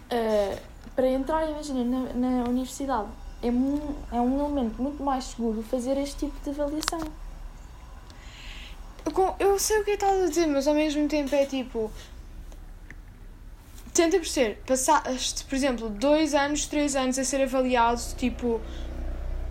eh, 0.09 0.57
para 0.95 1.07
entrar, 1.07 1.47
imagina, 1.49 1.83
na, 1.83 2.13
na 2.13 2.43
universidade, 2.49 3.09
é, 3.43 3.51
mu- 3.51 3.95
é 4.11 4.19
um 4.19 4.39
elemento 4.39 4.81
muito 4.81 5.03
mais 5.03 5.25
seguro 5.25 5.61
fazer 5.63 5.97
este 5.97 6.25
tipo 6.25 6.35
de 6.43 6.49
avaliação. 6.49 6.99
Eu 9.39 9.57
sei 9.59 9.79
o 9.81 9.85
que 9.85 9.91
estás 9.91 10.21
a 10.23 10.27
dizer, 10.27 10.47
mas 10.47 10.67
ao 10.67 10.73
mesmo 10.73 11.07
tempo 11.07 11.33
é 11.35 11.45
tipo. 11.45 11.91
Tenta 13.93 14.17
perceber, 14.17 14.61
passaste, 14.67 15.43
por 15.45 15.55
exemplo, 15.55 15.89
dois 15.89 16.35
anos, 16.35 16.67
três 16.67 16.95
anos 16.95 17.17
a 17.17 17.23
ser 17.23 17.41
avaliado, 17.41 17.99
tipo, 18.15 18.61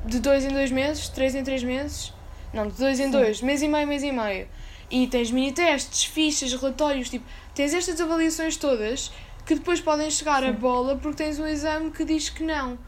de 0.07 0.21
dois 0.21 0.45
em 0.45 0.49
dois 0.49 0.71
meses, 0.71 1.09
três 1.09 1.35
em 1.35 1.43
três 1.43 1.63
meses, 1.63 2.13
não, 2.53 2.69
de 2.69 2.77
dois 2.77 2.99
em 3.01 3.05
Sim. 3.05 3.11
dois, 3.11 3.41
mês 3.43 3.63
e 3.63 3.69
meio, 3.69 3.87
mês 3.87 4.03
e 4.03 4.13
meio. 4.13 4.49
E 4.91 5.07
tens 5.09 5.31
mini-testes, 5.31 6.05
fichas, 6.05 6.53
relatórios, 6.53 7.11
tipo, 7.11 7.25
tens 7.55 7.75
estas 7.75 8.01
avaliações 8.01 8.57
todas 8.57 9.11
que 9.45 9.55
depois 9.55 9.81
podem 9.81 10.11
chegar 10.11 10.43
a 10.45 10.49
Sim. 10.49 10.53
bola 10.53 10.97
porque 10.97 11.25
tens 11.25 11.39
um 11.39 11.47
exame 11.47 11.91
que 11.91 12.05
diz 12.05 12.29
que 12.29 12.43
não. 12.43 12.79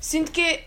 Sinto 0.00 0.30
que 0.30 0.40
é, 0.40 0.64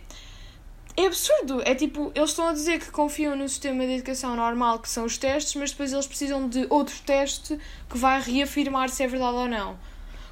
é 0.98 1.06
absurdo. 1.06 1.62
É 1.64 1.74
tipo, 1.76 2.12
eles 2.14 2.32
estão 2.32 2.48
a 2.48 2.54
dizer 2.54 2.80
que 2.80 2.92
confiam 2.92 3.36
no 3.36 3.48
sistema 3.48 3.86
de 3.86 3.94
educação 3.94 4.36
normal, 4.36 4.80
que 4.80 4.90
são 4.90 5.06
os 5.06 5.18
testes, 5.18 5.56
mas 5.56 5.72
depois 5.72 5.94
eles 5.94 6.08
precisam 6.08 6.48
de 6.48 6.66
outro 6.70 6.96
teste 7.06 7.58
que 7.90 7.98
vai 7.98 8.22
reafirmar 8.22 8.90
se 8.90 9.04
é 9.04 9.08
verdade 9.08 9.36
ou 9.36 9.48
não. 9.48 9.78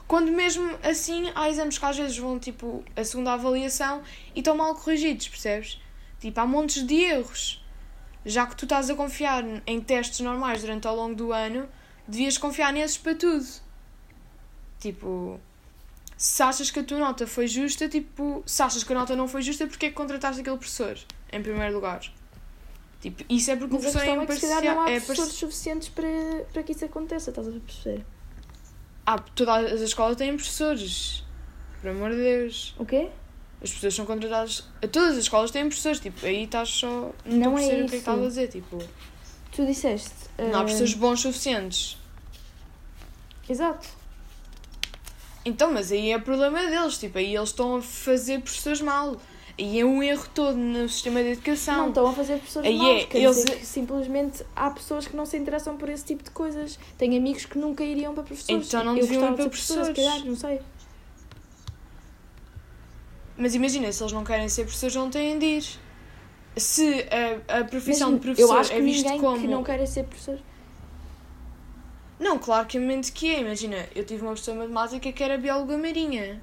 Quando 0.10 0.32
mesmo 0.32 0.68
assim 0.82 1.32
há 1.36 1.48
exames 1.50 1.78
que 1.78 1.86
às 1.86 1.96
vezes 1.96 2.18
vão 2.18 2.40
tipo 2.40 2.84
a 2.96 3.04
segunda 3.04 3.32
avaliação 3.34 4.02
e 4.36 4.40
estão 4.40 4.58
mal 4.58 4.74
corrigidos, 4.74 5.28
percebes? 5.30 5.80
Tipo, 6.20 6.40
há 6.42 6.48
montes 6.48 6.82
de 6.86 6.96
erros. 6.96 7.64
Já 8.26 8.48
que 8.48 8.56
tu 8.56 8.66
estás 8.66 8.90
a 8.90 8.96
confiar 8.96 9.44
em 9.68 9.80
testes 9.80 10.20
normais 10.22 10.62
durante 10.62 10.88
ao 10.88 10.96
longo 10.96 11.14
do 11.14 11.32
ano, 11.32 11.70
devias 12.08 12.40
confiar 12.40 12.74
nesses 12.74 12.98
para 12.98 13.14
tudo. 13.14 13.46
Tipo, 14.80 15.40
se 16.18 16.42
achas 16.42 16.72
que 16.72 16.80
a 16.80 16.84
tua 16.84 16.98
nota 16.98 17.28
foi 17.28 17.48
justa, 17.48 17.88
tipo, 17.88 18.42
se 18.48 18.64
achas 18.64 18.84
que 18.84 18.92
a 18.92 18.96
nota 18.96 19.16
não 19.16 19.28
foi 19.28 19.44
justa, 19.44 19.68
porque 19.68 19.86
é 19.86 19.90
que 19.90 19.96
contrataste 19.96 20.42
aquele 20.42 20.58
professor, 20.58 20.98
em 21.32 21.42
primeiro 21.44 21.76
lugar? 21.76 22.02
Tipo, 23.00 23.24
isso 23.30 23.52
é 23.52 23.56
porque 23.56 23.76
Mas 23.76 23.86
o 23.86 23.92
professor 23.92 24.08
é 24.08 24.20
é 24.20 24.24
imparcial. 24.24 24.88
É 24.88 25.00
professores 25.00 25.18
parci- 25.20 25.38
suficientes 25.38 25.90
para, 25.90 26.08
para 26.52 26.64
que 26.64 26.72
isso 26.72 26.84
aconteça, 26.84 27.30
estás 27.30 27.48
a 27.48 27.52
perceber? 27.52 28.04
Ah, 29.12 29.18
todas 29.18 29.74
as 29.74 29.82
escolas 29.82 30.16
têm 30.18 30.36
professores. 30.36 31.24
Por 31.82 31.90
amor 31.90 32.12
de 32.12 32.18
Deus. 32.18 32.76
O 32.78 32.86
quê? 32.86 33.10
As 33.60 33.72
pessoas 33.72 33.96
são 33.96 34.06
contratadas. 34.06 34.70
Todas 34.92 35.14
as 35.14 35.24
escolas 35.24 35.50
têm 35.50 35.64
professores, 35.64 36.00
tipo, 36.00 36.24
aí 36.24 36.44
estás 36.44 36.70
só. 36.70 37.12
Não 37.26 37.58
é 37.58 37.62
perceber 37.62 37.64
o 37.64 37.66
que 37.66 37.72
é 37.72 37.76
que 37.80 37.86
isso. 37.86 37.96
estás 37.96 38.20
a 38.20 38.28
dizer, 38.28 38.48
tipo. 38.50 38.78
Tu 39.52 39.66
disseste. 39.66 40.14
Não 40.38 40.46
há 40.46 40.62
eh, 40.62 40.64
professores 40.64 40.94
bons 40.94 41.22
suficientes. 41.22 41.98
Exato. 43.50 43.88
Então, 45.44 45.74
mas 45.74 45.92
aí 45.92 46.12
é 46.12 46.20
problema 46.20 46.60
deles, 46.68 47.00
tipo, 47.00 47.18
aí 47.18 47.36
eles 47.36 47.50
estão 47.50 47.78
a 47.78 47.82
fazer 47.82 48.40
professores 48.42 48.80
mal. 48.80 49.20
Aí 49.60 49.80
é 49.82 49.84
um 49.86 50.02
erro 50.02 50.26
todo 50.34 50.56
no 50.56 50.88
sistema 50.88 51.22
de 51.22 51.32
educação. 51.32 51.76
Não 51.78 51.88
estão 51.90 52.08
a 52.08 52.14
fazer 52.14 52.40
pessoas 52.40 52.66
Aí 52.66 52.78
maus, 52.78 53.02
é, 53.02 53.06
quer 53.08 53.18
eles- 53.20 53.36
dizer 53.36 53.60
que 53.60 53.66
simplesmente 53.66 54.46
há 54.56 54.70
pessoas 54.72 55.06
que 55.06 55.16
não 55.18 55.26
se 55.26 55.36
interessam 55.38 55.76
por 55.76 55.90
esse 55.90 56.06
tipo 56.06 56.24
de 56.24 56.32
coisas. 56.32 56.80
Tenho 56.98 57.18
amigos 57.18 57.46
que 57.46 57.58
nunca 57.58 57.84
iriam 57.84 58.14
para 58.14 58.24
professores. 58.24 58.68
Então 58.68 58.84
não 58.86 58.96
deviam 58.96 59.22
ir 59.22 59.36
para 59.36 59.44
se 59.44 59.50
professores. 59.50 59.96
calhar, 59.96 60.26
não 60.26 60.36
sei. 60.38 60.62
Mas 63.38 63.56
imagina, 63.56 63.92
se 63.92 64.02
eles 64.02 64.14
não 64.14 64.24
querem 64.24 64.50
ser 64.50 64.64
professores, 64.64 64.96
não 64.96 65.10
têm 65.10 65.38
de 65.40 65.46
ir. 65.46 65.66
Se 66.58 67.06
a, 67.50 67.60
a 67.60 67.64
profissão 67.64 68.12
Mas 68.12 68.20
de 68.20 68.26
professor 68.26 68.54
eu 68.54 68.60
acho 68.60 68.70
que 68.72 68.78
é 68.78 68.82
ninguém 68.82 69.20
como. 69.20 69.40
que 69.42 69.48
não 69.48 69.64
quer 69.64 69.86
ser 69.86 70.04
professor. 70.06 70.40
Não, 72.20 72.38
claro 72.38 72.68
que 72.68 72.78
mente 72.80 73.12
que 73.14 73.34
é. 73.34 73.40
Imagina, 73.42 73.88
eu 73.96 74.04
tive 74.06 74.22
uma 74.24 74.32
professora 74.32 74.58
de 74.68 74.74
matemática 74.74 75.12
que 75.12 75.24
era 75.24 75.38
bióloga 75.38 75.78
marinha. 75.78 76.42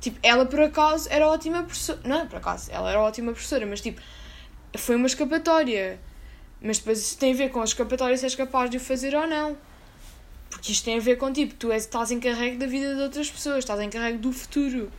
Tipo, 0.00 0.18
ela 0.22 0.46
por 0.46 0.60
acaso 0.60 1.08
era 1.10 1.26
ótima 1.26 1.62
professora. 1.62 2.00
Não 2.04 2.20
é 2.20 2.24
por 2.26 2.36
acaso, 2.36 2.70
ela 2.70 2.90
era 2.90 3.00
ótima 3.00 3.32
professora, 3.32 3.66
mas 3.66 3.80
tipo, 3.80 4.00
foi 4.76 4.96
uma 4.96 5.06
escapatória. 5.06 5.98
Mas 6.60 6.78
depois 6.78 6.98
isso 7.00 7.18
tem 7.18 7.32
a 7.32 7.36
ver 7.36 7.50
com 7.50 7.60
a 7.60 7.64
escapatória 7.64 8.16
se 8.16 8.24
és 8.24 8.34
capaz 8.34 8.70
de 8.70 8.76
o 8.76 8.80
fazer 8.80 9.14
ou 9.14 9.26
não. 9.26 9.56
Porque 10.50 10.72
isto 10.72 10.84
tem 10.84 10.96
a 10.96 11.00
ver 11.00 11.16
com 11.16 11.32
tipo, 11.32 11.54
tu 11.54 11.70
és, 11.70 11.84
estás 11.84 12.10
encarregue 12.10 12.56
da 12.56 12.66
vida 12.66 12.94
de 12.94 13.00
outras 13.02 13.30
pessoas, 13.30 13.58
estás 13.58 13.80
encarregue 13.80 14.18
do 14.18 14.32
futuro. 14.32 14.90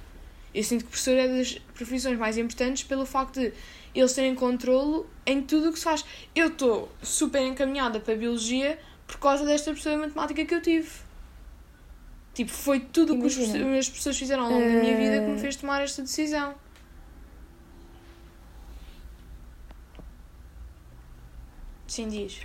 Eu 0.54 0.64
sinto 0.64 0.86
que 0.86 0.92
professor 0.92 1.16
é 1.16 1.28
das 1.28 1.54
profissões 1.74 2.18
mais 2.18 2.38
importantes 2.38 2.84
pelo 2.84 3.06
facto 3.06 3.40
de 3.40 3.54
eles 3.94 4.14
terem 4.14 4.36
controlo 4.36 5.08
em 5.26 5.42
tudo 5.42 5.70
o 5.70 5.74
que 5.74 5.80
se 5.80 5.86
faz. 5.86 6.06
Eu 6.36 6.48
estou 6.48 6.92
super 7.02 7.42
encaminhada 7.42 8.00
para 8.00 8.14
a 8.14 8.18
biologia 8.18 8.80
por 9.06 9.18
causa 9.18 9.46
desta 9.46 9.72
professora 9.72 9.96
de 9.96 10.02
matemática 10.02 10.46
que 10.46 10.54
eu 10.54 10.62
tive. 10.62 11.07
Tipo, 12.38 12.52
foi 12.52 12.80
tudo 12.80 13.16
o 13.16 13.20
que 13.20 13.26
os 13.26 13.36
as 13.36 13.90
pessoas 13.90 14.16
fizeram 14.16 14.44
ao 14.44 14.52
longo 14.52 14.64
da 14.64 14.80
minha 14.80 14.96
vida 14.96 15.22
que 15.22 15.28
me 15.28 15.38
Eh, 15.38 15.40
fez 15.40 15.56
tomar 15.56 15.82
esta 15.82 16.04
decisão. 16.04 16.54
Sim, 21.88 22.10
diz. 22.10 22.42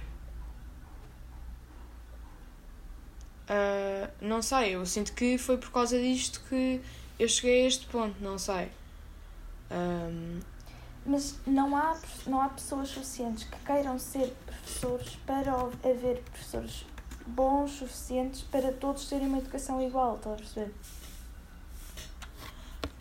Ah, 3.46 4.09
não 4.22 4.40
sei, 4.40 4.76
eu 4.76 4.87
sinto 4.87 5.12
que 5.12 5.37
foi 5.37 5.59
por 5.59 5.70
causa 5.70 5.98
disto 5.98 6.40
que 6.48 6.81
eu 7.18 7.28
cheguei 7.28 7.64
a 7.64 7.68
este 7.68 7.85
ponto, 7.87 8.16
não 8.24 8.38
sei. 8.38 8.70
Ahm, 9.70 10.40
Mas 11.05 11.38
não 11.46 11.76
há, 11.76 12.00
não 12.26 12.40
há 12.40 12.48
pessoas 12.48 12.88
suficientes 12.88 13.44
que 13.44 13.59
queiram 13.66 13.98
ser 13.98 14.35
professores 14.46 15.16
para 15.26 15.52
haver 15.52 16.22
professores 16.31 16.87
bons 17.26 17.70
suficientes 17.72 18.42
para 18.42 18.72
todos 18.72 19.06
terem 19.08 19.26
uma 19.26 19.38
educação 19.38 19.80
igual, 19.80 20.16
estás 20.16 20.35
a 20.35 20.38
perceber? 20.38 20.74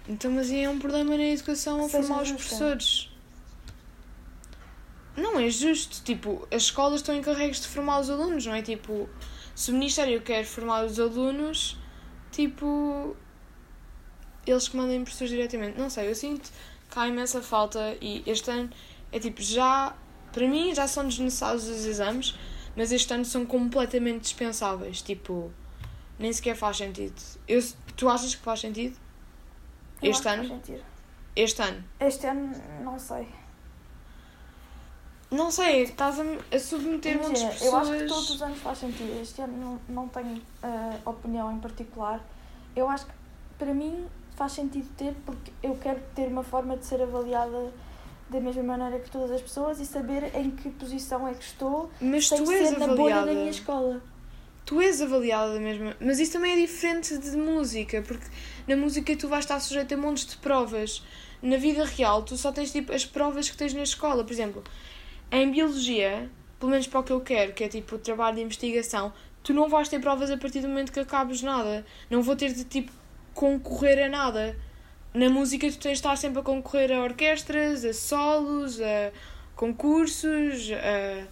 então, 0.08 0.32
mas 0.32 0.52
é 0.52 0.68
um 0.68 0.80
problema 0.80 1.16
na 1.16 1.24
educação 1.24 1.80
a 1.80 1.90
seja 1.90 2.04
formar 2.04 2.22
os 2.22 2.30
justa. 2.30 2.44
professores. 2.44 3.10
Não 5.16 5.40
é 5.40 5.50
justo, 5.50 6.04
tipo, 6.04 6.48
as 6.52 6.64
escolas 6.64 7.02
estão 7.02 7.14
encarregues 7.16 7.62
de 7.62 7.68
formar 7.68 8.00
os 8.00 8.10
alunos, 8.10 8.46
não 8.46 8.54
é? 8.54 8.62
Tipo, 8.62 9.10
se 9.56 9.72
o 9.72 9.74
Ministério 9.74 10.22
quer 10.22 10.46
formar 10.46 10.86
os 10.86 11.00
alunos, 11.00 11.78
tipo, 12.32 13.16
eles 14.46 14.68
que 14.68 14.78
mandem 14.78 15.04
professores 15.04 15.32
diretamente. 15.32 15.78
Não 15.78 15.90
sei, 15.90 16.10
eu 16.10 16.16
sinto 16.16 16.50
que 16.90 17.00
há 17.00 17.08
imensa 17.08 17.42
falta 17.42 17.96
e 18.02 18.24
este 18.26 18.50
ano 18.50 18.70
é 19.12 19.20
tipo, 19.20 19.42
já, 19.42 19.96
para 20.32 20.48
mim 20.48 20.74
já 20.74 20.88
são 20.88 21.08
desnecessários 21.08 21.68
os 21.68 21.86
exames, 21.86 22.36
mas 22.76 22.92
este 22.92 23.14
ano 23.14 23.26
são 23.26 23.46
completamente 23.46 24.22
dispensáveis, 24.24 25.02
tipo, 25.02 25.52
nem 26.18 26.32
sequer 26.32 26.56
faz 26.56 26.78
sentido. 26.78 27.16
Eu, 27.48 27.62
tu 27.96 28.10
achas 28.10 28.34
que 28.36 28.42
faz 28.42 28.60
sentido? 28.62 28.98
Eu 30.02 30.12
Este 30.12 30.28
ano? 30.28 30.48
sentido. 30.48 30.84
Este 31.36 31.62
ano? 31.62 31.84
Este 32.00 32.28
ano, 32.28 32.52
não 32.84 32.98
sei. 33.00 33.28
Não 35.30 35.50
sei, 35.50 35.84
estás 35.84 36.20
a, 36.20 36.24
a 36.54 36.60
submeter 36.60 37.14
muitas 37.18 37.40
Imagina, 37.42 37.52
pessoas. 37.52 37.72
eu 37.72 37.78
acho 37.78 37.92
que 38.02 38.06
todos 38.08 38.30
os 38.32 38.42
anos 38.42 38.60
faz 38.60 38.78
sentido. 38.80 39.22
Este 39.22 39.42
ano 39.42 39.58
não, 39.88 39.96
não 40.04 40.08
tenho 40.10 40.42
eh, 40.62 40.98
opinião 41.06 41.50
em 41.54 41.60
particular. 41.60 42.20
Eu 42.76 42.90
acho 42.90 43.06
que 43.06 43.14
para 43.58 43.74
mim 43.74 44.06
faz 44.36 44.52
sentido 44.52 44.90
ter, 44.98 45.14
porque 45.26 45.54
eu 45.64 45.76
quero 45.76 46.02
ter 46.14 46.28
uma 46.28 46.44
forma 46.44 46.76
de 46.76 46.86
ser 46.86 47.02
avaliada 47.02 47.72
da 48.32 48.40
mesma 48.40 48.64
maneira 48.64 48.98
que 49.00 49.12
todas 49.12 49.30
as 49.30 49.42
pessoas 49.42 49.80
e 49.80 49.86
saber 49.86 50.34
em 50.36 50.52
que 50.52 50.70
posição 50.70 51.28
é 51.28 51.34
que 51.34 51.44
estou 51.44 51.92
Mas 52.00 52.28
sem 52.30 52.44
tu 52.44 52.50
és 52.52 52.70
ser 52.70 52.80
na 52.80 52.88
bolha 52.88 53.16
da 53.16 53.22
avaliada. 53.22 53.40
minha 53.40 53.52
escola. 53.52 54.02
Tu 54.66 54.80
és 54.80 55.02
avaliada 55.02 55.54
da 55.56 55.60
mesma. 55.60 55.98
Mas 56.00 56.18
isso 56.20 56.32
também 56.34 56.54
é 56.54 56.56
diferente 56.56 57.18
de 57.18 57.36
música, 57.36 58.02
porque 58.02 58.26
na 58.68 58.78
música 58.78 59.14
tu 59.18 59.28
vais 59.28 59.44
estar 59.44 59.60
sujeito 59.60 59.94
a 59.94 59.98
montes 59.98 60.26
de 60.26 60.38
provas. 60.38 61.04
Na 61.42 61.58
vida 61.58 61.84
real, 61.84 62.24
tu 62.24 62.38
só 62.38 62.52
tens 62.54 62.72
tipo 62.72 62.94
as 62.94 63.06
provas 63.06 63.50
que 63.50 63.58
tens 63.58 63.74
na 63.74 63.84
escola. 63.84 64.24
Por 64.24 64.32
exemplo, 64.32 64.64
em 65.32 65.52
biologia, 65.52 66.30
pelo 66.58 66.72
menos 66.72 66.88
para 66.88 67.00
o 67.02 67.04
que 67.04 67.12
eu 67.12 67.20
quero, 67.20 67.52
que 67.54 67.64
é 67.66 67.68
tipo 67.68 67.96
o 67.96 68.00
trabalho 68.00 68.38
de 68.38 68.44
investigação, 68.44 69.12
tu 69.44 69.54
não 69.54 69.68
vais 69.68 69.90
ter 69.90 70.00
provas 70.00 70.32
a 70.32 70.38
partir 70.38 70.62
do 70.62 70.70
momento 70.70 70.92
que 70.94 71.00
acabes 71.02 71.42
nada. 71.42 71.86
Não 72.10 72.22
vou 72.22 72.36
ter 72.36 72.54
de 72.54 72.64
tipo 72.64 72.92
concorrer 73.34 74.06
a 74.06 74.10
nada. 74.10 74.56
Na 75.14 75.30
música 75.30 75.70
tu 75.70 75.78
tens 75.78 75.92
de 75.92 75.98
estar 75.98 76.16
sempre 76.16 76.40
a 76.40 76.44
concorrer 76.44 76.92
a 76.92 77.04
orquestras, 77.04 77.84
a 77.84 77.94
solos, 77.94 78.80
a 78.80 79.12
concursos, 79.56 80.72
a 80.72 81.28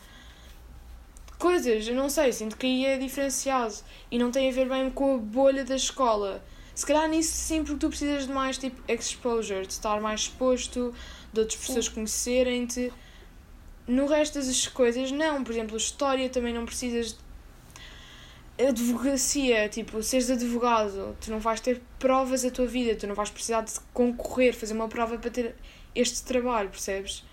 coisas, 1.37 1.87
eu 1.87 1.95
não 1.95 2.09
sei, 2.09 2.33
sinto 2.33 2.57
que 2.57 2.67
aí 2.67 2.85
é 2.85 2.97
diferenciado 2.97 3.73
e 4.11 4.19
não 4.19 4.29
tem 4.29 4.49
a 4.49 4.53
ver 4.53 4.67
bem 4.67 4.89
com 4.91 5.15
a 5.15 5.17
bolha 5.17 5.63
da 5.63 5.75
escola. 5.75 6.43
Se 6.75 6.85
calhar 6.85 7.07
nisso 7.07 7.31
sim, 7.31 7.63
porque 7.63 7.79
tu 7.79 7.89
precisas 7.89 8.27
de 8.27 8.33
mais 8.33 8.57
tipo 8.57 8.81
exposure, 8.87 9.65
de 9.65 9.73
estar 9.73 9.99
mais 9.99 10.21
exposto, 10.21 10.93
de 11.33 11.39
outras 11.39 11.59
pessoas 11.59 11.89
conhecerem-te. 11.89 12.91
No 13.87 14.05
resto 14.05 14.35
das 14.35 14.67
coisas, 14.67 15.11
não. 15.11 15.43
Por 15.43 15.51
exemplo, 15.51 15.75
história 15.75 16.29
também 16.29 16.53
não 16.53 16.65
precisas 16.65 17.13
de. 17.13 17.28
Advocacia, 18.67 19.69
tipo, 19.69 20.01
seres 20.03 20.29
advogado, 20.29 21.15
tu 21.21 21.31
não 21.31 21.39
vais 21.39 21.59
ter 21.61 21.81
provas 21.97 22.43
a 22.43 22.51
tua 22.51 22.65
vida, 22.65 22.95
tu 22.95 23.07
não 23.07 23.15
vais 23.15 23.29
precisar 23.29 23.61
de 23.61 23.71
concorrer, 23.93 24.53
fazer 24.53 24.73
uma 24.73 24.87
prova 24.89 25.17
para 25.17 25.29
ter 25.31 25.55
este 25.95 26.23
trabalho, 26.23 26.69
percebes? 26.69 27.23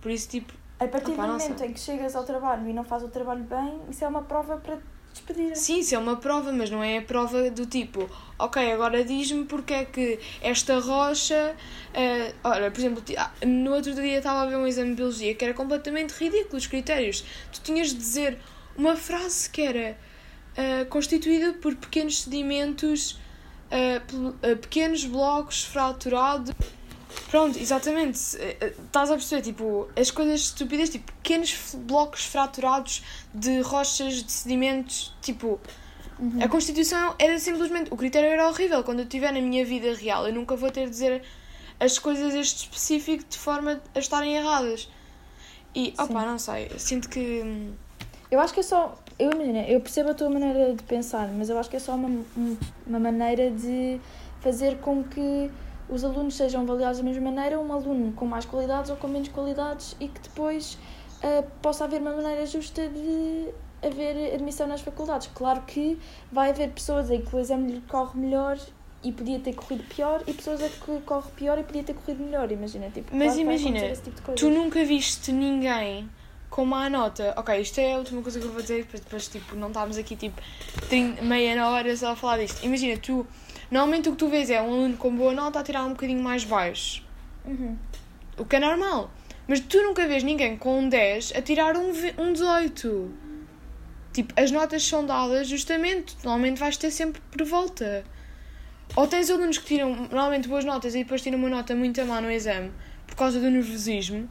Por 0.00 0.10
isso, 0.10 0.28
tipo, 0.28 0.52
A 0.80 0.86
partir 0.88 1.12
Opa, 1.12 1.22
do 1.22 1.32
momento 1.32 1.58
sei. 1.58 1.68
em 1.68 1.72
que 1.72 1.80
chegas 1.80 2.16
ao 2.16 2.24
trabalho 2.24 2.68
e 2.68 2.72
não 2.72 2.84
fazes 2.84 3.06
o 3.08 3.10
trabalho 3.10 3.44
bem, 3.44 3.80
isso 3.88 4.04
é 4.04 4.08
uma 4.08 4.22
prova 4.22 4.56
para 4.56 4.78
despedir. 5.12 5.54
Sim, 5.56 5.78
isso 5.78 5.94
é 5.94 5.98
uma 5.98 6.16
prova, 6.16 6.52
mas 6.52 6.68
não 6.70 6.82
é 6.82 6.98
a 6.98 7.02
prova 7.02 7.48
do 7.50 7.64
tipo, 7.66 8.10
ok, 8.36 8.72
agora 8.72 9.04
diz-me 9.04 9.44
porque 9.44 9.72
é 9.74 9.84
que 9.84 10.18
esta 10.42 10.80
rocha. 10.80 11.54
eh, 11.94 12.34
olha, 12.42 12.70
por 12.70 12.80
exemplo, 12.80 13.02
ah, 13.16 13.30
no 13.46 13.72
outro 13.72 13.94
dia 13.94 14.18
estava 14.18 14.42
a 14.42 14.46
ver 14.46 14.56
um 14.56 14.66
exame 14.66 14.90
de 14.90 14.96
biologia 14.96 15.34
que 15.36 15.44
era 15.44 15.54
completamente 15.54 16.10
ridículo 16.12 16.56
os 16.58 16.66
critérios. 16.66 17.24
Tu 17.52 17.60
tinhas 17.62 17.90
de 17.90 17.94
dizer 17.96 18.38
uma 18.76 18.96
frase 18.96 19.48
que 19.48 19.62
era 19.62 19.96
eh, 20.56 20.84
constituída 20.86 21.52
por 21.54 21.74
pequenos 21.76 22.22
sedimentos, 22.22 23.18
eh, 23.70 24.00
pequenos 24.60 25.04
blocos 25.04 25.64
fraturados. 25.64 26.54
Pronto, 27.30 27.58
exatamente. 27.58 28.18
Estás 28.18 29.10
a 29.10 29.14
perceber, 29.14 29.42
tipo, 29.42 29.88
as 29.96 30.10
coisas 30.10 30.40
estúpidas, 30.40 30.90
tipo, 30.90 31.12
pequenos 31.22 31.74
blocos 31.74 32.24
fraturados 32.24 33.02
de 33.32 33.60
rochas, 33.60 34.22
de 34.22 34.30
sedimentos, 34.32 35.14
tipo, 35.20 35.60
Uhum. 36.18 36.42
a 36.42 36.48
Constituição 36.48 37.14
era 37.18 37.38
simplesmente. 37.38 37.92
O 37.92 37.96
critério 37.96 38.28
era 38.28 38.48
horrível. 38.48 38.82
Quando 38.84 39.00
eu 39.00 39.04
estiver 39.04 39.32
na 39.32 39.40
minha 39.40 39.64
vida 39.64 39.94
real, 39.94 40.26
eu 40.26 40.32
nunca 40.32 40.54
vou 40.56 40.70
ter 40.70 40.84
de 40.84 40.90
dizer 40.90 41.22
as 41.80 41.98
coisas 41.98 42.34
este 42.34 42.64
específico 42.64 43.24
de 43.28 43.38
forma 43.38 43.80
a 43.94 43.98
estarem 43.98 44.36
erradas. 44.36 44.88
E, 45.74 45.92
opá, 45.98 46.20
Sim. 46.20 46.26
não 46.26 46.38
sei. 46.38 46.70
Sinto 46.78 47.08
que. 47.08 47.42
Eu 48.34 48.40
acho 48.40 48.52
que 48.52 48.60
é 48.60 48.62
só. 48.64 48.96
Eu 49.18 49.30
imagino, 49.32 49.58
eu 49.60 49.80
percebo 49.80 50.10
a 50.10 50.14
tua 50.14 50.28
maneira 50.28 50.74
de 50.74 50.82
pensar, 50.82 51.28
mas 51.28 51.48
eu 51.48 51.56
acho 51.56 51.70
que 51.70 51.76
é 51.76 51.78
só 51.78 51.94
uma, 51.94 52.08
um- 52.36 52.56
uma 52.86 52.98
maneira 52.98 53.48
de 53.50 54.00
fazer 54.40 54.78
com 54.78 55.04
que 55.04 55.48
os 55.88 56.02
alunos 56.02 56.34
sejam 56.34 56.62
avaliados 56.62 56.98
da 56.98 57.04
mesma 57.04 57.30
maneira, 57.30 57.60
um 57.60 57.72
aluno 57.72 58.12
com 58.12 58.26
mais 58.26 58.44
qualidades 58.44 58.90
ou 58.90 58.96
com 58.96 59.06
menos 59.06 59.28
qualidades 59.28 59.94
e 60.00 60.08
que 60.08 60.20
depois 60.20 60.76
ah, 61.22 61.44
possa 61.62 61.84
haver 61.84 62.00
uma 62.00 62.12
maneira 62.12 62.44
justa 62.44 62.88
de 62.88 63.50
haver 63.86 64.34
admissão 64.34 64.66
nas 64.66 64.80
faculdades. 64.80 65.28
Claro 65.32 65.62
que 65.66 65.96
vai 66.32 66.50
haver 66.50 66.70
pessoas 66.70 67.10
em 67.12 67.20
que 67.20 67.36
o 67.36 67.38
exame 67.38 67.70
lhe 67.72 67.80
corre 67.82 68.18
melhor 68.18 68.58
e 69.04 69.12
podia 69.12 69.38
ter 69.38 69.54
corrido 69.54 69.84
pior 69.84 70.22
e 70.26 70.32
pessoas 70.32 70.60
a 70.60 70.68
que 70.68 71.00
corre 71.02 71.30
pior 71.36 71.56
e 71.58 71.62
podia 71.62 71.84
ter 71.84 71.94
corrido 71.94 72.24
melhor, 72.24 72.50
imagina. 72.50 72.90
Tipo, 72.90 73.14
Mas 73.14 73.34
claro 73.34 73.40
imagina, 73.42 73.78
tipo. 73.94 74.32
Tu 74.32 74.50
nunca 74.50 74.82
viste 74.84 75.30
ninguém 75.30 76.08
com 76.54 76.64
má 76.64 76.88
nota. 76.88 77.34
Ok, 77.36 77.60
isto 77.60 77.80
é 77.80 77.94
a 77.94 77.98
última 77.98 78.22
coisa 78.22 78.38
que 78.38 78.46
eu 78.46 78.52
vou 78.52 78.62
dizer, 78.62 78.84
depois, 78.84 79.00
depois 79.00 79.26
tipo, 79.26 79.56
não 79.56 79.68
estamos 79.68 79.98
aqui 79.98 80.14
tipo 80.14 80.40
30, 80.88 81.20
meia 81.22 81.68
hora 81.68 81.96
só 81.96 82.12
a 82.12 82.16
falar 82.16 82.38
disto. 82.38 82.64
Imagina, 82.64 82.96
tu. 82.96 83.26
Normalmente 83.72 84.08
o 84.08 84.12
que 84.12 84.18
tu 84.18 84.28
vês 84.28 84.48
é 84.50 84.62
um 84.62 84.72
aluno 84.72 84.96
com 84.96 85.12
boa 85.16 85.32
nota 85.32 85.58
a 85.58 85.64
tirar 85.64 85.84
um 85.84 85.90
bocadinho 85.90 86.22
mais 86.22 86.44
baixo. 86.44 87.02
Uhum. 87.44 87.76
O 88.38 88.44
que 88.44 88.54
é 88.54 88.60
normal. 88.60 89.10
Mas 89.48 89.58
tu 89.58 89.82
nunca 89.82 90.06
vês 90.06 90.22
ninguém 90.22 90.56
com 90.56 90.78
um 90.78 90.88
10 90.88 91.32
a 91.34 91.42
tirar 91.42 91.76
um, 91.76 91.90
um 92.18 92.32
18. 92.32 93.10
Tipo, 94.12 94.40
as 94.40 94.52
notas 94.52 94.86
são 94.86 95.04
dadas 95.04 95.48
justamente. 95.48 96.14
Normalmente 96.22 96.60
vais 96.60 96.76
ter 96.76 96.92
sempre 96.92 97.20
por 97.32 97.44
volta. 97.44 98.04
Ou 98.94 99.08
tens 99.08 99.28
alunos 99.28 99.58
que 99.58 99.64
tiram 99.64 99.92
normalmente 99.92 100.46
boas 100.46 100.64
notas 100.64 100.94
e 100.94 100.98
depois 100.98 101.20
tiram 101.20 101.36
uma 101.36 101.48
nota 101.48 101.74
muito 101.74 102.04
má 102.06 102.20
no 102.20 102.30
exame 102.30 102.70
por 103.08 103.16
causa 103.16 103.40
do 103.40 103.50
nervosismo. 103.50 104.28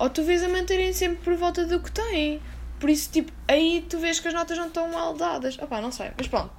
Ou 0.00 0.08
tu 0.08 0.22
vês 0.22 0.42
a 0.42 0.48
manterem 0.48 0.94
sempre 0.94 1.22
por 1.22 1.34
volta 1.36 1.66
do 1.66 1.78
que 1.78 1.92
têm. 1.92 2.40
Por 2.80 2.88
isso, 2.88 3.10
tipo, 3.10 3.30
aí 3.46 3.84
tu 3.86 3.98
vês 3.98 4.18
que 4.18 4.28
as 4.28 4.32
notas 4.32 4.56
não 4.56 4.68
estão 4.68 4.90
mal 4.90 5.12
dadas. 5.12 5.58
Opá, 5.58 5.78
não 5.82 5.92
sei. 5.92 6.10
Mas 6.16 6.26
pronto. 6.26 6.50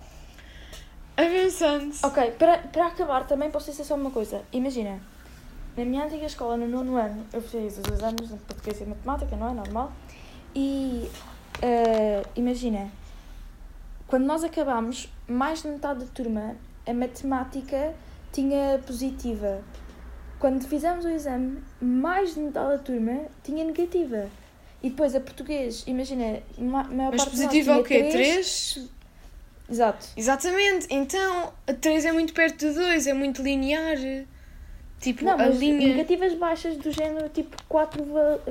Avançando. 1.18 1.92
Ok, 2.04 2.32
para, 2.38 2.60
para 2.60 2.86
acabar 2.86 3.26
também 3.26 3.50
posso 3.50 3.72
dizer 3.72 3.84
só 3.84 3.96
uma 3.96 4.12
coisa. 4.12 4.44
Imagina, 4.54 5.02
na 5.76 5.84
minha 5.84 6.06
antiga 6.06 6.28
escola, 6.28 6.56
no 6.56 6.68
nono 6.68 6.98
ano, 6.98 7.26
eu 7.34 7.42
fiz 7.42 7.80
os 7.80 7.92
exames 7.92 8.30
de 8.30 8.36
português 8.36 8.80
e 8.80 8.86
matemática, 8.86 9.36
não 9.36 9.50
é 9.50 9.54
normal? 9.54 9.92
E 10.54 11.10
eh, 11.64 12.22
imagina, 12.36 12.92
quando 14.06 14.26
nós 14.26 14.44
acabámos, 14.44 15.10
mais 15.28 15.64
de 15.64 15.70
metade 15.70 16.02
da 16.02 16.06
turma, 16.06 16.56
a 16.86 16.94
matemática 16.94 17.96
tinha 18.32 18.80
positiva. 18.86 19.64
Quando 20.42 20.68
fizemos 20.68 21.06
o 21.06 21.10
exame, 21.10 21.60
mais 21.80 22.34
de 22.34 22.40
metade 22.40 22.70
da 22.72 22.78
turma 22.80 23.28
tinha 23.44 23.64
negativa. 23.64 24.28
E 24.82 24.90
depois 24.90 25.14
a 25.14 25.20
português, 25.20 25.84
imagina, 25.86 26.42
a 26.58 26.62
maior 26.62 27.12
Mas 27.12 27.24
parte 27.24 27.30
positivo 27.30 27.70
é 27.70 27.78
o 27.78 27.84
quê? 27.84 28.10
três. 28.10 28.74
3? 28.74 28.90
Exato. 29.70 30.08
Exatamente, 30.18 30.88
então 30.90 31.54
a 31.68 31.74
3 31.74 32.06
é 32.06 32.12
muito 32.12 32.34
perto 32.34 32.58
de 32.58 32.74
2, 32.74 33.06
é 33.06 33.14
muito 33.14 33.44
linear. 33.44 33.96
Tipo, 35.02 35.26
Não, 35.26 35.34
a 35.34 35.38
mas 35.38 35.58
linha 35.58 35.88
negativas 35.88 36.36
baixas 36.36 36.78
do 36.78 36.92
género 36.92 37.28
tipo 37.30 37.58
4, 37.68 38.04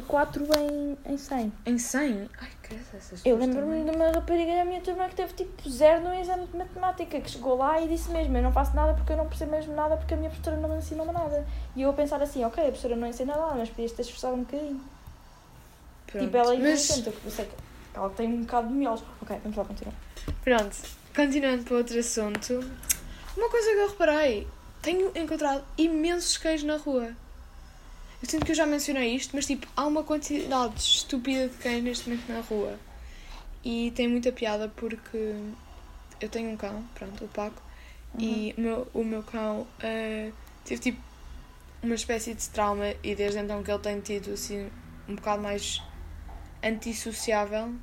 4 0.08 0.44
em, 0.58 1.12
em 1.12 1.16
100. 1.16 1.52
em 1.64 1.78
100. 1.78 2.28
Ai, 2.40 2.48
que 2.60 2.74
essas 2.74 3.24
Eu 3.24 3.36
lembro-me 3.36 3.84
de 3.84 3.90
uma 3.94 4.10
rapariga 4.10 4.56
da 4.56 4.64
minha 4.64 4.80
turma 4.80 5.08
que 5.08 5.14
teve 5.14 5.32
tipo 5.32 5.70
0 5.70 6.00
no 6.02 6.12
exame 6.12 6.48
de 6.48 6.56
matemática, 6.56 7.20
que 7.20 7.30
chegou 7.30 7.56
lá 7.56 7.80
e 7.80 7.86
disse 7.86 8.10
mesmo: 8.10 8.36
Eu 8.36 8.42
não 8.42 8.52
faço 8.52 8.74
nada 8.74 8.94
porque 8.94 9.12
eu 9.12 9.16
não 9.16 9.28
percebo 9.28 9.52
mesmo 9.52 9.76
nada 9.76 9.96
porque 9.96 10.12
a 10.12 10.16
minha 10.16 10.28
professora 10.28 10.56
não 10.56 10.68
me 10.68 10.78
ensinou 10.78 11.06
nada. 11.12 11.46
E 11.76 11.82
eu 11.82 11.90
a 11.90 11.92
pensar 11.92 12.20
assim: 12.20 12.44
Ok, 12.44 12.60
a 12.60 12.66
professora 12.66 12.96
não 12.96 13.06
ensina 13.06 13.36
nada, 13.36 13.54
mas 13.54 13.68
podias 13.68 13.92
ter 13.92 14.02
esforçado 14.02 14.34
um 14.34 14.40
bocadinho. 14.42 14.80
Pronto. 16.08 16.24
Tipo, 16.24 16.36
ela 16.36 16.54
é 16.54 16.58
Mas, 16.58 17.06
eu 17.06 17.30
sei 17.30 17.44
que 17.44 17.54
ela 17.94 18.10
tem 18.10 18.26
um 18.26 18.40
bocado 18.40 18.66
de 18.66 18.74
miolos. 18.74 19.04
Ok, 19.22 19.36
vamos 19.44 19.56
lá 19.56 19.64
continuar. 19.64 19.94
pronto, 20.42 20.76
continuando 21.14 21.62
para 21.62 21.76
outro 21.76 21.96
assunto. 21.96 22.54
Uma 23.36 23.48
coisa 23.48 23.70
que 23.70 23.76
eu 23.76 23.88
reparei: 23.88 24.48
tenho 24.82 25.12
encontrado 25.14 25.64
imensos 25.76 26.36
cães 26.36 26.62
na 26.62 26.76
rua. 26.76 27.14
Eu 28.22 28.28
sinto 28.28 28.44
que 28.44 28.52
eu 28.52 28.56
já 28.56 28.66
mencionei 28.66 29.14
isto, 29.14 29.34
mas 29.34 29.46
tipo, 29.46 29.66
há 29.76 29.86
uma 29.86 30.02
quantidade 30.02 30.78
estúpida 30.78 31.48
de 31.48 31.56
cães 31.56 31.82
neste 31.82 32.08
momento 32.08 32.28
na 32.28 32.40
rua. 32.40 32.78
E 33.64 33.90
tem 33.92 34.08
muita 34.08 34.32
piada 34.32 34.68
porque 34.68 35.34
eu 36.20 36.28
tenho 36.28 36.50
um 36.50 36.56
cão, 36.56 36.84
pronto, 36.94 37.24
o 37.24 37.28
Paco, 37.28 37.62
e 38.18 38.54
o 38.56 38.60
meu, 38.60 38.88
o 38.92 39.04
meu 39.04 39.22
cão 39.22 39.66
eh, 39.80 40.32
teve 40.64 40.80
tipo 40.80 41.00
uma 41.82 41.94
espécie 41.94 42.34
de 42.34 42.48
trauma 42.48 42.94
e 43.02 43.14
desde 43.14 43.38
então 43.38 43.62
que 43.62 43.70
ele 43.70 43.78
tem 43.78 44.00
tido 44.00 44.32
assim 44.32 44.70
um 45.08 45.14
bocado 45.14 45.42
mais 45.42 45.80
antissociável, 46.62 47.74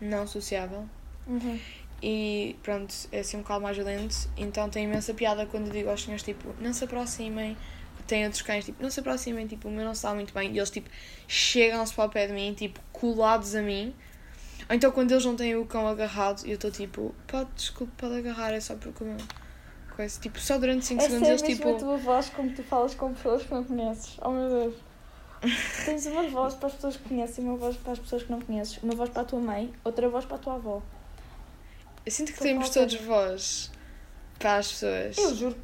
não 0.00 0.26
sociável, 0.26 0.86
Uhum. 1.26 1.58
E 2.02 2.56
pronto, 2.62 2.94
é 3.10 3.20
assim 3.20 3.38
um 3.38 3.40
bocado 3.40 3.62
mais 3.62 3.76
violento, 3.76 4.28
então 4.36 4.68
tem 4.68 4.84
imensa 4.84 5.14
piada 5.14 5.46
quando 5.46 5.68
eu 5.68 5.72
digo 5.72 5.90
aos 5.90 6.02
senhores 6.02 6.22
tipo, 6.22 6.54
não 6.60 6.72
se 6.72 6.84
aproximem, 6.84 7.56
tem 8.06 8.24
outros 8.24 8.42
cães 8.42 8.64
tipo, 8.64 8.82
não 8.82 8.90
se 8.90 9.00
aproximem, 9.00 9.46
tipo, 9.46 9.68
o 9.68 9.70
meu 9.70 9.84
não 9.84 9.92
está 9.92 10.14
muito 10.14 10.32
bem, 10.32 10.52
e 10.52 10.58
eles 10.58 10.70
tipo 10.70 10.88
chegam-se 11.26 11.94
para 11.94 12.04
o 12.04 12.08
pé 12.08 12.26
de 12.26 12.32
mim, 12.32 12.54
tipo, 12.54 12.80
colados 12.92 13.54
a 13.54 13.62
mim. 13.62 13.94
Ou 14.68 14.74
então 14.74 14.90
quando 14.90 15.12
eles 15.12 15.24
não 15.24 15.36
têm 15.36 15.56
o 15.56 15.64
cão 15.64 15.86
agarrado 15.86 16.46
eu 16.46 16.54
estou 16.54 16.70
tipo, 16.70 17.14
pode, 17.26 17.48
desculpe, 17.56 17.92
pode 17.96 18.16
agarrar, 18.16 18.52
é 18.52 18.60
só 18.60 18.74
porque 18.76 19.02
o 19.02 19.06
meu 19.06 19.16
coisa, 19.96 20.20
tipo, 20.20 20.38
só 20.38 20.58
durante 20.58 20.84
5 20.84 21.00
Essa 21.00 21.08
segundos 21.08 21.28
é 21.28 21.32
eles 21.32 21.42
tipo. 21.42 21.74
a 21.74 21.78
tua 21.78 21.96
voz 21.96 22.28
como 22.28 22.50
tu 22.54 22.62
falas 22.62 22.94
com 22.94 23.14
pessoas 23.14 23.42
que 23.42 23.54
não 23.54 23.64
conheces. 23.64 24.16
Oh 24.20 24.30
meu 24.30 24.48
Deus. 24.48 24.74
Tens 25.84 26.06
uma 26.06 26.24
voz 26.24 26.54
para 26.54 26.68
as 26.68 26.74
pessoas 26.74 26.96
que 26.96 27.08
conheces 27.08 27.38
uma 27.38 27.56
voz 27.56 27.76
para 27.76 27.92
as 27.92 27.98
pessoas 27.98 28.22
que 28.22 28.30
não 28.30 28.40
conheces. 28.40 28.78
Uma 28.82 28.94
voz 28.94 29.10
para 29.10 29.22
a 29.22 29.24
tua 29.24 29.40
mãe, 29.40 29.72
outra 29.82 30.08
voz 30.08 30.24
para 30.24 30.36
a 30.36 30.38
tua 30.38 30.54
avó. 30.54 30.82
Eu 32.06 32.12
sinto 32.12 32.32
que 32.32 32.38
temos 32.38 32.70
todos 32.70 32.94
voz 32.94 33.72
para 34.38 34.58
as 34.58 34.70
pessoas. 34.70 35.18
Eu 35.18 35.34
juro, 35.34 35.56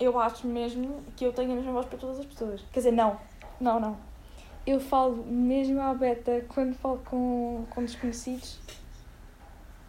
eu 0.00 0.18
acho 0.18 0.46
mesmo 0.46 1.04
que 1.14 1.26
eu 1.26 1.32
tenho 1.32 1.52
a 1.52 1.54
mesma 1.54 1.72
voz 1.72 1.84
para 1.84 1.98
todas 1.98 2.20
as 2.20 2.24
pessoas. 2.24 2.62
Quer 2.72 2.80
dizer, 2.80 2.92
não. 2.92 3.20
Não, 3.60 3.78
não. 3.78 4.00
Eu 4.66 4.80
falo 4.80 5.22
mesmo 5.26 5.78
à 5.78 5.92
beta 5.92 6.42
quando 6.48 6.74
falo 6.76 7.02
com, 7.04 7.66
com 7.68 7.84
desconhecidos. 7.84 8.58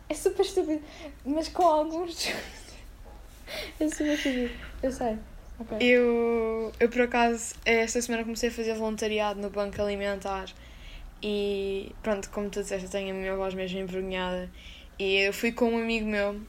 É 0.10 0.14
super 0.14 0.46
estúpido, 0.46 0.84
mas 1.26 1.48
com 1.48 1.64
alguns. 1.64 2.28
é 3.80 3.88
super 3.88 4.14
estúpido, 4.14 4.52
eu 4.84 4.92
sei. 4.92 5.18
Ok. 5.60 5.78
Eu, 5.80 6.74
eu, 6.78 6.90
por 6.90 7.04
acaso, 7.04 7.56
esta 7.64 8.02
semana 8.02 8.26
comecei 8.26 8.50
a 8.50 8.52
fazer 8.52 8.74
voluntariado 8.74 9.40
no 9.40 9.50
Banco 9.50 9.82
Alimentar 9.82 10.48
e, 11.24 11.96
pronto, 12.04 12.30
como 12.32 12.50
tu 12.50 12.62
disseste, 12.62 12.86
eu 12.86 12.92
tenho 12.92 13.16
a 13.16 13.18
minha 13.18 13.36
voz 13.38 13.54
mesmo 13.54 13.80
envergonhada. 13.80 14.50
E 15.02 15.16
eu 15.16 15.34
fui 15.34 15.52
com 15.52 15.72
um 15.72 15.80
amigo 15.80 16.06
meu 16.06 16.40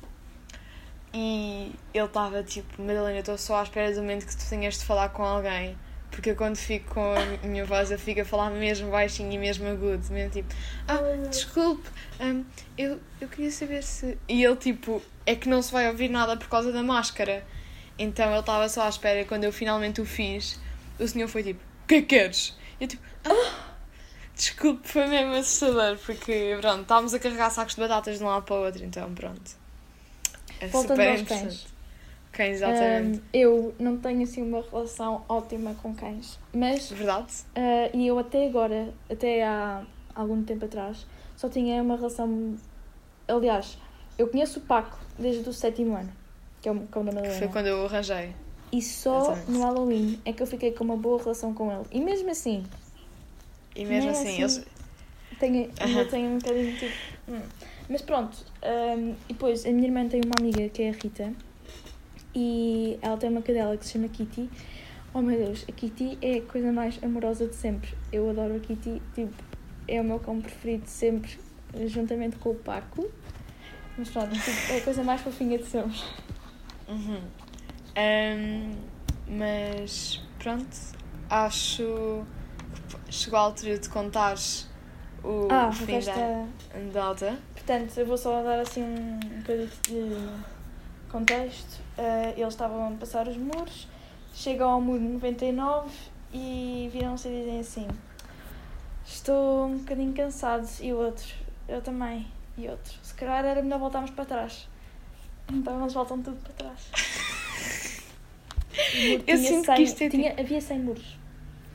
e 1.15 1.73
ele 1.95 2.05
estava 2.05 2.43
tipo, 2.43 2.83
Madalena, 2.83 3.17
eu 3.17 3.21
estou 3.21 3.39
só 3.39 3.57
à 3.57 3.63
espera 3.63 3.91
do 3.95 4.03
momento 4.03 4.27
que 4.27 4.37
tu 4.37 4.47
tenhas 4.47 4.79
de 4.79 4.85
falar 4.85 5.09
com 5.09 5.23
alguém. 5.23 5.75
Porque 6.11 6.33
eu 6.33 6.37
quando 6.37 6.57
fico 6.57 6.93
com 6.93 7.15
a 7.15 7.47
minha 7.47 7.65
voz, 7.65 7.91
eu 7.91 7.99
fico 7.99 8.21
a 8.21 8.27
falar 8.27 8.51
mesmo 8.51 8.91
baixinho 8.91 9.33
e 9.33 9.39
mesmo 9.39 9.67
agudo. 9.67 10.05
Mesmo 10.11 10.33
tipo, 10.33 10.55
ah, 10.87 10.99
desculpe, 11.31 11.89
hum, 12.21 12.45
eu, 12.77 13.01
eu 13.23 13.29
queria 13.29 13.51
saber 13.51 13.83
se. 13.83 14.19
E 14.29 14.45
ele, 14.45 14.57
tipo, 14.57 15.01
é 15.25 15.35
que 15.35 15.49
não 15.49 15.63
se 15.63 15.73
vai 15.73 15.89
ouvir 15.89 16.11
nada 16.11 16.37
por 16.37 16.49
causa 16.49 16.71
da 16.71 16.83
máscara. 16.83 17.47
Então 17.99 18.29
ele 18.29 18.41
estava 18.41 18.69
só 18.69 18.83
à 18.83 18.89
espera 18.91 19.23
e 19.23 19.25
quando 19.25 19.45
eu 19.45 19.53
finalmente 19.53 19.99
o 19.99 20.05
fiz, 20.05 20.61
o 20.99 21.09
senhor 21.09 21.29
foi 21.29 21.43
tipo, 21.43 21.61
o 21.85 21.87
que 21.89 21.95
é 21.95 22.01
que 22.03 22.07
queres? 22.07 22.55
E 22.79 22.85
eu 22.85 22.89
tipo, 22.89 23.03
ah, 23.25 23.72
desculpe, 24.43 24.89
foi 24.89 25.07
mesmo 25.07 25.33
assustador, 25.35 25.97
porque 26.05 26.57
pronto, 26.61 26.83
estávamos 26.83 27.15
a 27.15 27.19
carregar 27.19 27.51
sacos 27.51 27.75
de 27.75 27.81
batatas 27.81 28.19
de 28.19 28.25
um 28.25 28.27
lado 28.27 28.43
para 28.45 28.55
o 28.57 28.65
outro, 28.65 28.85
então 28.85 29.13
pronto. 29.15 29.51
É 30.61 30.67
Voltando 30.67 30.97
super 31.01 31.19
interessante. 31.21 31.43
cães. 31.43 31.67
Cães, 32.33 32.57
exatamente. 32.57 33.19
Ahm, 33.19 33.23
eu 33.33 33.75
não 33.79 33.99
tenho 33.99 34.23
assim 34.23 34.43
uma 34.43 34.63
relação 34.63 35.25
ótima 35.29 35.75
com 35.83 35.95
cães, 35.95 36.39
mas 36.53 36.91
Verdade? 36.91 37.33
ah, 37.55 37.91
e 37.95 38.07
eu 38.07 38.19
até 38.19 38.47
agora, 38.47 38.93
até 39.11 39.45
há 39.45 39.83
algum 40.15 40.43
tempo 40.43 40.65
atrás, 40.65 41.07
só 41.37 41.49
tinha 41.49 41.83
uma 41.83 41.97
relação. 41.97 42.57
Aliás, 43.29 43.79
Eu 44.19 44.29
conheço 44.29 44.59
o 44.59 44.63
Paco 44.63 44.99
desde 45.19 45.49
o 45.49 45.53
sétimo 45.53 45.97
ano, 45.97 46.13
que 46.61 46.69
é 46.69 46.73
o 46.73 46.81
que 46.81 46.99
é 46.99 47.01
o 47.01 47.05
dono 47.05 47.17
da 47.17 47.21
Foi 47.29 47.37
Helena. 47.37 47.53
quando 47.53 47.67
eu 47.67 47.79
o 47.83 47.85
arranjei. 47.87 48.35
E 48.71 48.81
só 48.83 49.19
Exatamente. 49.33 49.51
no 49.51 49.63
Halloween 49.63 50.21
é 50.25 50.33
que 50.33 50.43
eu 50.43 50.47
fiquei 50.47 50.73
com 50.73 50.85
uma 50.85 50.97
boa 50.97 51.19
relação 51.21 51.53
com 51.55 51.71
ele. 51.73 51.85
E 51.91 52.01
mesmo 52.01 52.31
assim, 52.31 52.65
E 53.75 53.85
mesmo 53.85 54.11
Nem 54.11 54.21
assim, 54.21 54.43
assim. 54.43 54.43
eles. 54.43 54.67
tenho, 55.39 55.71
ainda 55.81 56.05
tenho 56.07 56.31
um 56.31 56.39
bocadinho 56.39 56.77
tipo. 56.77 56.95
hum. 57.29 57.41
Mas 57.89 58.03
pronto, 58.03 58.37
hum, 58.63 59.15
e 59.29 59.33
depois 59.33 59.67
a 59.67 59.71
minha 59.71 59.87
irmã 59.89 60.07
tem 60.09 60.21
uma 60.25 60.35
amiga 60.39 60.69
que 60.69 60.83
é 60.83 60.91
a 60.91 60.93
Rita 60.93 61.33
e 62.35 62.99
ela 63.03 63.17
tem 63.17 63.29
uma 63.29 63.43
cadela 63.43 63.77
que 63.77 63.85
se 63.85 63.93
chama 63.93 64.09
Kitty. 64.09 64.49
Oh 65.15 65.21
meu 65.21 65.37
Deus, 65.37 65.65
a 65.69 65.73
Kitty 65.73 66.17
é 66.23 66.39
a 66.39 66.43
coisa 66.43 66.73
mais 66.73 66.99
amorosa 67.03 67.47
de 67.47 67.55
sempre. 67.55 67.91
Eu 68.11 68.31
adoro 68.31 68.57
a 68.57 68.59
Kitty, 68.61 69.03
tipo, 69.15 69.35
é 69.87 70.01
o 70.01 70.05
meu 70.05 70.19
cão 70.19 70.41
preferido 70.41 70.85
de 70.85 70.91
sempre, 70.91 71.39
juntamente 71.87 72.37
com 72.37 72.51
o 72.51 72.55
Paco. 72.55 73.11
Mas 73.99 74.09
pronto, 74.09 74.31
tipo, 74.33 74.73
é 74.73 74.79
a 74.79 74.81
coisa 74.81 75.03
mais 75.05 75.21
fofinha 75.21 75.59
de 75.59 75.67
sempre. 75.67 76.01
Uhum. 76.89 77.21
Ahm, 77.95 78.73
mas 79.29 80.23
pronto, 80.39 80.67
acho 81.29 82.25
chegou 83.13 83.39
a 83.39 83.43
altura 83.43 83.79
de 83.79 83.89
contares 83.89 84.69
o 85.23 85.47
Ah, 85.51 85.71
fim 85.71 85.85
resto 85.85 86.11
da 86.11 86.47
Delta. 86.93 87.39
Portanto, 87.55 87.97
eu 87.99 88.07
vou 88.07 88.17
só 88.19 88.43
dar 88.43 88.59
assim 88.61 88.83
um 88.83 89.21
bocadinho 89.41 89.69
de 89.87 91.11
contexto. 91.11 91.81
Eh, 91.97 92.35
eles 92.37 92.55
estavam 92.55 92.89
a 92.89 92.91
passar 92.93 93.29
os 93.29 93.37
muros, 93.37 93.87
chegam 94.35 94.69
ao 94.71 94.81
muro 94.81 95.01
99 95.01 95.91
e 96.33 96.91
viram-se 96.93 97.29
e 97.29 97.39
dizem 97.41 97.61
assim: 97.61 97.89
Estou 99.07 99.67
um 99.67 99.79
bocadinho 99.79 100.13
cansados. 100.13 100.81
E 100.81 100.93
o 100.93 100.97
outro, 100.97 101.29
eu 101.69 101.81
também. 101.81 102.27
E 102.59 102.69
outro, 102.69 102.93
se 103.03 103.15
calhar 103.15 103.45
era 103.45 103.63
melhor 103.63 103.79
voltarmos 103.79 104.11
para 104.11 104.25
trás. 104.25 104.69
Então 105.53 105.81
eles 105.81 105.93
voltam 105.95 106.21
tudo 106.23 106.37
para 106.43 106.53
trás. 106.55 106.91
Eu 109.27 109.37
sinto 109.39 109.67
que 109.67 109.77
100 109.77 109.83
isto 109.85 110.03
é 110.03 110.09
tipo- 110.09 110.23
tinha, 110.23 110.33
Havia 110.39 110.61
100 110.61 110.79
muros. 110.81 111.19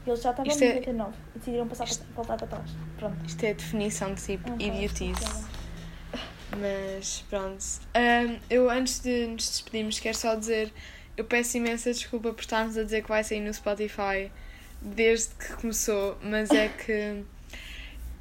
Eles 0.08 0.22
já 0.22 0.32
estavam 0.32 0.52
Isto 0.52 0.60
no 0.64 0.66
é- 0.66 0.74
99 0.76 1.18
e 1.36 1.40
decidiram 1.40 1.68
passar 1.68 1.84
isto- 1.86 2.04
para, 2.06 2.16
voltar 2.16 2.38
para 2.38 2.48
trás. 2.48 2.72
Pronto. 2.98 3.26
Isto 3.26 3.44
é 3.44 3.50
a 3.50 3.54
definição 3.54 4.14
de 4.14 4.22
tipo 4.24 4.50
É 4.50 4.54
um 4.54 4.56
idiotice. 4.60 5.46
Mas 6.58 7.26
pronto. 7.30 7.64
Ahm, 7.94 8.38
eu 8.50 8.70
antes 8.70 9.00
de 9.00 9.28
nos 9.28 9.48
despedirmos 9.50 10.00
quero 10.00 10.18
só 10.18 10.36
dizer, 10.36 10.74
eu 11.16 11.26
peço 11.26 11.58
imensa 11.58 11.92
desculpa 11.92 12.34
por 12.34 12.42
estarmos 12.42 12.78
a 12.78 12.84
dizer 12.84 13.04
que 13.04 13.10
vai 13.10 13.24
sair 13.24 13.42
no 13.42 13.54
Spotify 13.54 14.32
desde 14.82 15.34
que 15.36 15.54
começou, 15.54 16.18
mas 16.22 16.50
é 16.52 16.70
que 16.70 17.24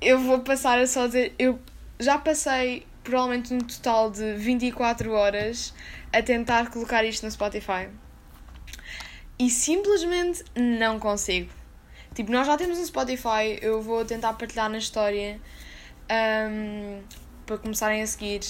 eu 0.01 0.18
vou 0.18 0.40
passar 0.40 0.79
a 0.79 0.87
só 0.87 1.07
dizer, 1.07 1.35
eu 1.38 1.59
já 2.01 2.18
passei 2.18 2.87
provavelmente 3.05 3.55
um 3.55 3.59
total 3.59 4.11
de 4.11 4.35
24 4.35 5.12
horas 5.12 5.72
a 6.12 6.20
tentar 6.20 6.70
colocar 6.70 7.05
isto 7.05 7.25
no 7.25 7.31
Spotify. 7.31 7.88
E 9.38 9.49
simplesmente 9.51 10.42
não 10.57 10.99
consigo. 10.99 11.51
Tipo, 12.16 12.33
nós 12.33 12.46
já 12.46 12.57
temos 12.57 12.79
um 12.79 12.85
Spotify, 12.87 13.59
eu 13.61 13.83
vou 13.83 14.02
tentar 14.02 14.33
partilhar 14.33 14.70
na 14.70 14.79
história 14.79 15.38
ahm, 16.09 17.02
para 17.44 17.59
começarem 17.59 18.00
a 18.00 18.07
seguir. 18.07 18.40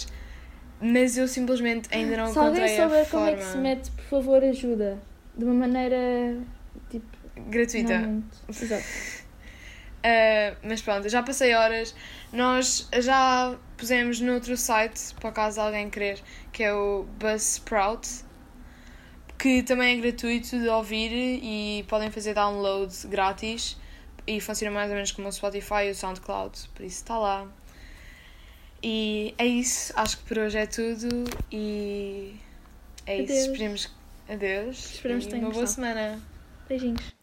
Mas 0.81 1.19
eu 1.19 1.27
simplesmente 1.27 1.89
ainda 1.93 2.17
não 2.17 2.33
Se 2.33 2.39
alguém 2.39 2.65
encontrei 2.65 2.79
a 2.79 2.89
souber 2.89 3.07
forma 3.07 3.27
como 3.27 3.37
é 3.37 3.43
que 3.43 3.51
se 3.51 3.59
mete, 3.59 3.91
por 3.91 4.05
favor, 4.05 4.45
ajuda. 4.45 5.03
De 5.37 5.45
uma 5.45 5.55
maneira, 5.55 5.97
tipo, 6.89 7.07
gratuita. 7.49 7.99
muito... 7.99 8.37
Exato. 8.49 8.85
Uh, 8.85 10.57
mas 10.63 10.81
pronto, 10.81 11.09
já 11.09 11.25
passei 11.25 11.53
horas. 11.53 11.93
Nós 12.33 12.89
já 13.01 13.57
pusemos 13.77 14.21
noutro 14.21 14.57
site, 14.57 15.13
por 15.21 15.33
caso 15.33 15.61
alguém 15.61 15.91
querer, 15.91 16.21
que 16.53 16.63
é 16.63 16.73
o 16.73 17.05
Buzzsprout, 17.19 18.07
que 19.39 19.63
também 19.63 19.99
é 19.99 20.01
gratuito 20.01 20.59
de 20.59 20.69
ouvir 20.69 21.11
e 21.13 21.85
podem 21.89 22.11
fazer 22.11 22.35
download 22.35 22.93
grátis 23.09 23.77
e 24.27 24.41
funciona 24.41 24.75
mais 24.75 24.89
ou 24.89 24.95
menos 24.95 25.13
como 25.13 25.29
o 25.29 25.33
Spotify 25.33 25.87
e 25.87 25.91
o 25.91 25.95
SoundCloud, 25.95 26.69
por 26.75 26.85
isso 26.85 26.97
está 26.97 27.19
lá. 27.19 27.47
E 28.83 29.35
é 29.39 29.47
isso, 29.47 29.93
acho 29.97 30.19
que 30.19 30.25
por 30.25 30.39
hoje 30.39 30.59
é 30.59 30.67
tudo 30.67 31.09
e 31.51 32.37
é 33.07 33.21
Adeus. 33.23 33.31
isso. 33.31 33.51
Esperemos. 33.51 33.91
Adeus. 34.29 34.95
Esperemos 34.95 35.25
e 35.25 35.27
que 35.27 35.33
tenham 35.33 35.47
uma 35.47 35.53
boa 35.53 35.65
gostado. 35.65 35.87
semana. 35.87 36.23
Beijinhos. 36.69 37.16